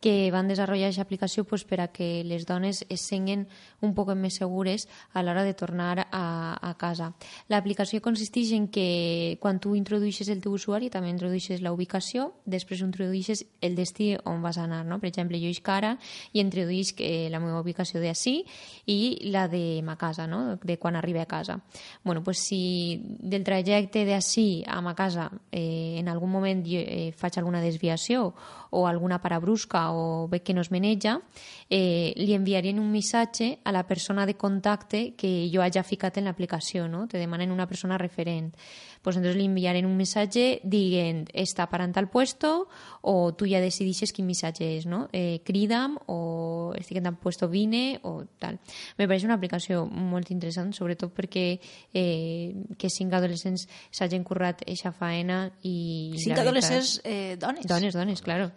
[0.00, 3.46] que van desenvolupar aquesta aplicació pues, per a que les dones es senguen
[3.84, 7.12] un poc més segures a l'hora de tornar a, a casa.
[7.48, 12.82] L'aplicació consisteix en que quan tu introdueixes el teu usuari també introdueixes la ubicació, després
[12.84, 14.84] introdueixes el destí on vas anar.
[14.84, 14.98] No?
[15.00, 15.94] Per exemple, jo isc ara
[16.32, 18.42] i introduïsc eh, la meva ubicació d'ací
[18.86, 20.58] i la de ma casa, no?
[20.62, 21.60] de quan arribi a casa.
[22.04, 27.12] Bueno, pues si del trajecte d'ací a ma casa eh, en algun moment jo, eh,
[27.16, 28.32] faig alguna desviació
[28.74, 31.20] o alguna parabrusca o veig que no es maneja,
[31.68, 36.28] eh, li enviarien un missatge a la persona de contacte que jo hagi ficat en
[36.28, 37.08] l'aplicació, no?
[37.08, 38.54] Te demanen una persona referent.
[39.02, 42.68] Pues entonces li enviarien un missatge dient està parant al puesto
[43.02, 45.08] o tu ja decidixes quin missatge és, no?
[45.12, 48.58] Eh, crida'm o estic en tal puesto vine o tal.
[48.96, 51.46] Me pareix una aplicació molt interessant, sobretot perquè
[51.92, 56.14] eh, que cinc adolescents s'hagin currat eixa faena i...
[56.16, 57.66] Cinc adolescents eh, dones.
[57.68, 58.52] Dones, dones, claro.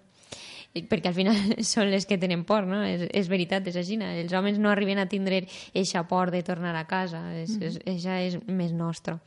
[0.73, 2.83] Perquè al final són les que tenen por, no?
[2.85, 3.97] És, és veritat, és així.
[3.97, 5.43] Els homes no arriben a tindre
[5.73, 7.23] eixa por de tornar a casa.
[7.37, 9.17] És, és, eixa és més nostra.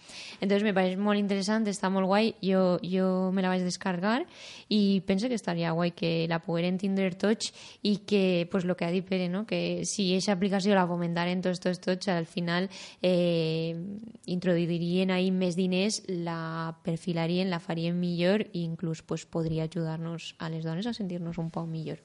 [0.41, 2.35] Entonces me pareix molt interessant, està molt guai.
[2.45, 4.21] Jo, jo me la vaig descargar
[4.71, 7.51] i penso que estaria guai que la pogueren tindre tots
[7.83, 9.45] i que, pues, lo que ha dit Pere, no?
[9.47, 12.69] que si aquesta aplicació la fomentaren tots, tots, tots, al final
[13.03, 13.75] eh,
[14.31, 20.51] introduirien ahí més diners, la perfilarien, la farien millor i inclús pues, podria ajudar-nos a
[20.53, 22.01] les dones a sentir-nos un poc millor.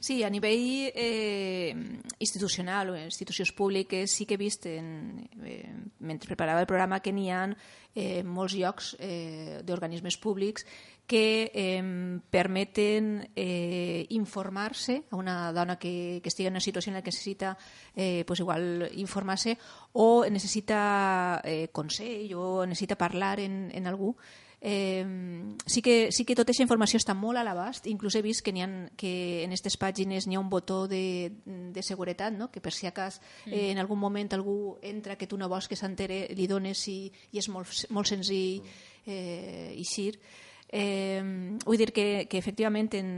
[0.00, 1.74] Sí, a nivell eh,
[2.18, 7.12] institucional o institucions públiques sí que he vist, en, eh, mentre preparava el programa, que
[7.12, 7.48] n'hi ha
[7.94, 10.66] eh, molts llocs eh, d'organismes públics
[11.06, 11.82] que eh,
[12.30, 17.12] permeten eh, informar-se a una dona que, que estigui en una situació en la que
[17.12, 17.56] necessita
[17.94, 19.58] eh, pues igual informar-se
[19.92, 24.16] o necessita eh, consell o necessita parlar en, en algú
[24.66, 25.04] Eh,
[25.66, 28.54] sí, que, sí que tota aquesta informació està molt a l'abast, inclús he vist que,
[28.64, 29.10] ha, que
[29.44, 32.48] en aquestes pàgines n'hi ha un botó de, de seguretat, no?
[32.48, 35.76] que per si acas eh, en algun moment algú entra que tu no vols que
[35.76, 38.64] s'entere, li dones i, i és molt, molt senzill
[39.04, 40.14] eh, eixir.
[40.72, 41.20] Eh,
[41.66, 43.12] vull dir que, que efectivament en,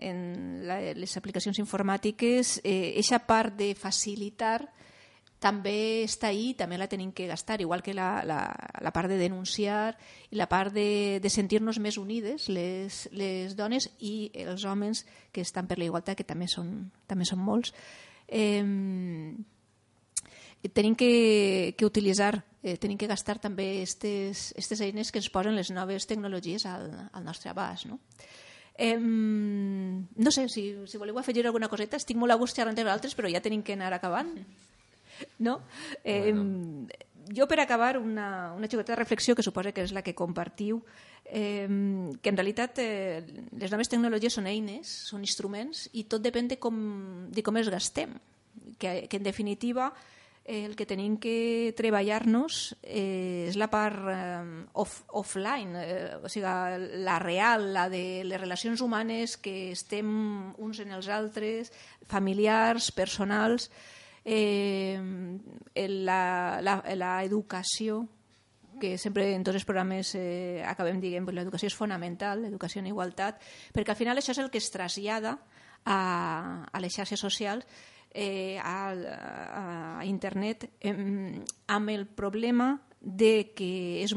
[0.00, 0.24] en
[0.64, 4.62] la, les aplicacions informàtiques eh, eixa part de facilitar
[5.40, 8.38] també està ahí, també la tenim que gastar, igual que la, la,
[8.80, 9.96] la part de denunciar
[10.30, 15.44] i la part de, de sentir-nos més unides, les, les dones i els homes que
[15.44, 17.74] estan per la igualtat, que també són, també són molts.
[18.26, 18.64] Eh,
[20.72, 25.70] tenim que, que utilitzar, eh, tenim que gastar també aquestes eines que ens posen les
[25.70, 27.86] noves tecnologies al, al nostre abast.
[27.86, 28.00] No?
[28.78, 32.92] Eh, no sé, si, si voleu afegir alguna coseta, estic molt a gust xerrant amb
[32.92, 34.32] altres, però ja tenim que anar acabant.
[35.38, 35.60] No?
[36.04, 36.88] Eh, bueno.
[37.34, 40.84] Jo, per acabar, una, una xicota de reflexió que suposa que és la que compartiu,
[41.26, 41.66] eh,
[42.22, 43.24] que en realitat eh,
[43.58, 46.76] les noves tecnologies són eines, són instruments, i tot depèn de com,
[47.34, 48.14] de com els gastem.
[48.78, 49.90] Que, que en definitiva,
[50.46, 54.44] el que tenim que treballar-nos eh, és la part eh,
[54.78, 56.46] off, offline, eh, o sigui,
[57.02, 60.06] la real, la de les relacions humanes que estem
[60.62, 61.72] uns en els altres,
[62.06, 63.70] familiars, personals,
[64.26, 64.98] eh,
[65.86, 68.02] la, la, la educació
[68.80, 72.90] que sempre en tots els programes eh, acabem dient que l'educació és fonamental, l'educació en
[72.90, 73.38] igualtat,
[73.72, 75.38] perquè al final això és el que es trasllada
[75.86, 76.00] a,
[76.66, 77.64] a les xarxes socials
[78.12, 78.90] eh, a,
[80.02, 84.12] a internet eh, amb el problema de que, és,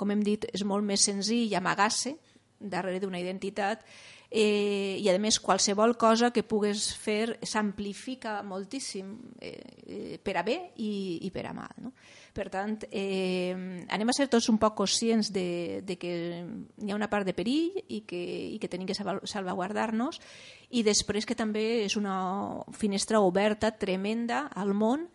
[0.00, 2.16] com hem dit, és molt més senzill amagar-se
[2.60, 3.84] darrere d'una identitat
[4.30, 9.10] eh, i a més qualsevol cosa que pugues fer s'amplifica moltíssim
[9.42, 9.50] eh,
[9.86, 11.74] eh, per a bé i, i per a mal.
[11.82, 11.92] No?
[12.32, 13.50] Per tant, eh,
[13.90, 17.34] anem a ser tots un poc conscients de, de que hi ha una part de
[17.34, 18.22] perill i que,
[18.54, 20.22] i que tenim que salvaguardar-nos
[20.70, 25.08] i després que també és una finestra oberta tremenda al món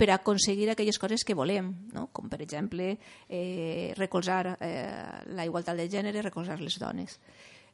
[0.00, 2.08] per aconseguir aquelles coses que volem, no?
[2.16, 2.94] com per exemple
[3.28, 4.88] eh, recolzar eh,
[5.36, 7.20] la igualtat de gènere, recolzar les dones.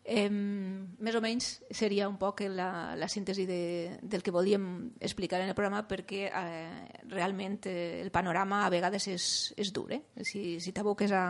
[0.09, 4.65] Eh, més o menys seria un poc la, la síntesi de, del que volíem
[5.05, 9.29] explicar en el programa perquè eh, realment eh, el panorama a vegades és,
[9.61, 10.01] és dur, eh?
[10.25, 11.25] si, si t'aboques a,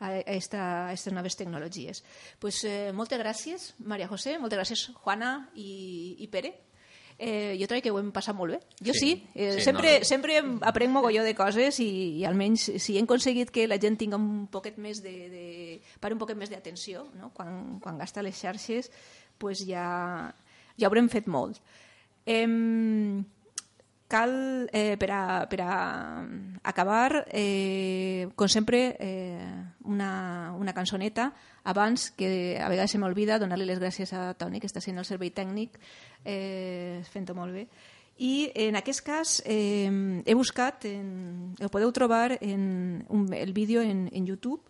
[0.00, 2.02] a, esta, a estas noves tecnologies.
[2.42, 6.56] Pues, eh, moltes gràcies, Maria José, moltes gràcies, Juana i, i Pere,
[7.18, 8.60] eh, jo crec que ho hem passat molt bé.
[8.78, 10.04] Jo sí, sí, eh, sí sempre, no.
[10.06, 10.38] sempre
[10.70, 11.90] aprenc mogolló de coses i,
[12.20, 15.46] i almenys si hem aconseguit que la gent tinga un poquet més de, de
[16.00, 17.32] per un poquet més d'atenció no?
[17.34, 18.92] quan, quan gasta les xarxes
[19.38, 20.30] pues ja,
[20.78, 21.58] ja haurem fet molt.
[22.28, 22.46] Eh,
[24.08, 26.26] cal, eh, per, a, per a
[26.64, 31.34] acabar, eh, com sempre, eh, una, una cançoneta
[31.64, 35.06] abans que a vegades se m'olvida donar-li les gràcies a Toni, que està sent el
[35.06, 35.76] servei tècnic,
[36.24, 37.68] eh, fent-ho molt bé.
[38.18, 39.92] I en aquest cas eh,
[40.24, 44.64] he buscat, en, el podeu trobar en un, el vídeo en, en YouTube,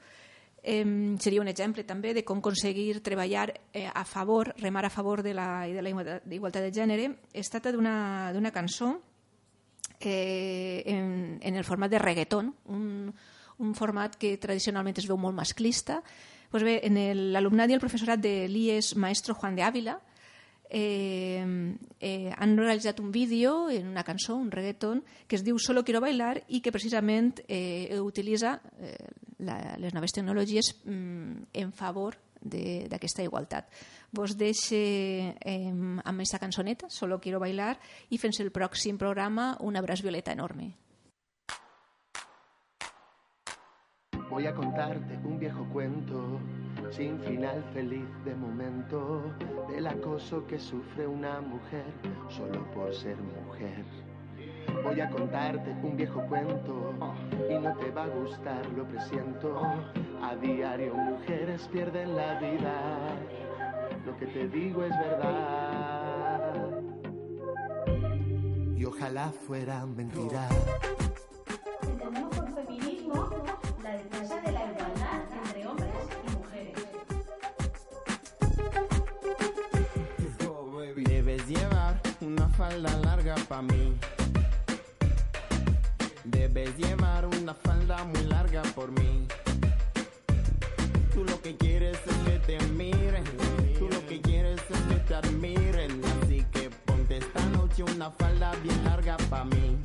[0.63, 5.23] eh, seria un exemple també de com aconseguir treballar eh, a favor, remar a favor
[5.23, 7.15] de la, de la igualtat de gènere.
[7.33, 8.99] Es tracta d'una cançó
[10.01, 13.15] eh, en, en el format de reggaeton, un,
[13.59, 16.03] un format que tradicionalment es veu molt masclista,
[16.51, 16.97] pues bé, en
[17.35, 19.99] l'alumnat i el professorat de l'IES Maestro Juan de Ávila.
[20.71, 21.45] Eh,
[22.01, 26.03] eh, han realitzat un vídeo en una cançó, un reggaeton, que es diu Solo quiero
[26.05, 28.97] bailar i que precisament eh, utilitza eh,
[29.39, 33.71] la, les noves tecnologies mm, en favor d'aquesta igualtat.
[34.13, 37.79] Vos deixe eh, amb aquesta cançoneta, Solo quiero bailar,
[38.11, 40.75] i fins el pròxim programa un abraç violeta enorme.
[44.31, 46.39] Voy a contarte un viejo cuento
[46.91, 49.23] sin final feliz de momento
[49.69, 51.87] del acoso que sufre una mujer
[52.29, 53.85] solo por ser mujer.
[54.85, 56.95] Voy a contarte un viejo cuento
[57.49, 59.61] y no te va a gustar, lo presiento.
[60.23, 63.15] A diario mujeres pierden la vida,
[64.05, 66.55] lo que te digo es verdad.
[68.77, 70.49] Y ojalá fuera mentira.
[71.83, 73.31] Entendemos por feminismo
[73.83, 75.91] la defensa de la igualdad entre hombres
[76.27, 76.75] y mujeres.
[80.97, 83.97] Debes llevar una falda larga para mí
[86.49, 89.27] debes llevar una falda muy larga por mí.
[91.13, 93.25] Tú lo que quieres es que te miren,
[93.79, 98.53] tú lo que quieres es que te admiren, así que ponte esta noche una falda
[98.63, 99.79] bien larga pa mí.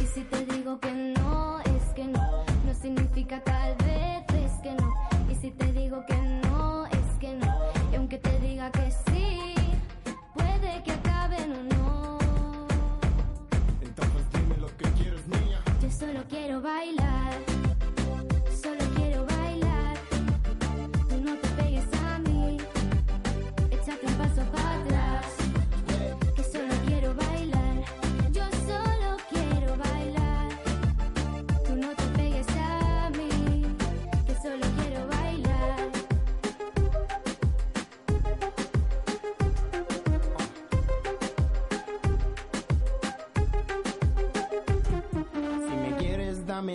[0.00, 4.72] Y si te digo que no, es que no, no significa tal vez es que
[4.72, 4.94] no.
[5.30, 7.54] Y si te digo que no, es que no,
[7.92, 9.47] y aunque te diga que sí.
[16.68, 16.97] Jehová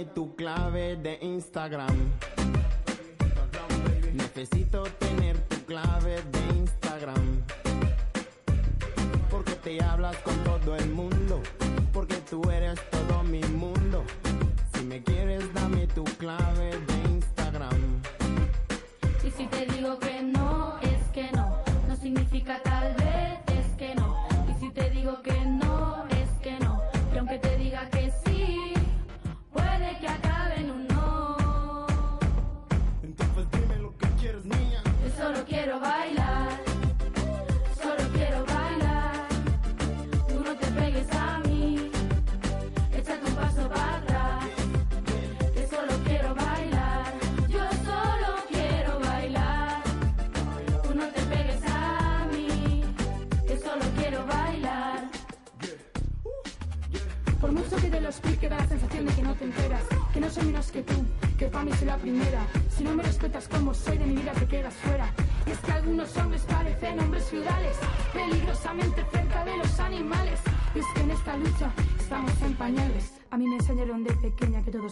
[0.05, 1.95] tu clave de Instagram.
[4.13, 6.52] Necesito tener tu clave de Instagram.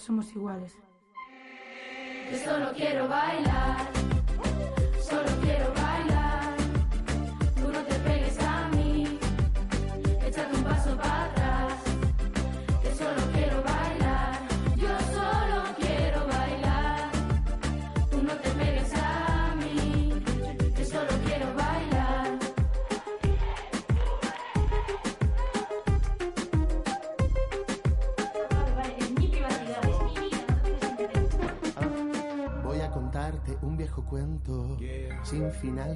[0.01, 0.73] somos iguales.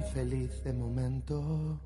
[0.02, 1.80] feliz de momento.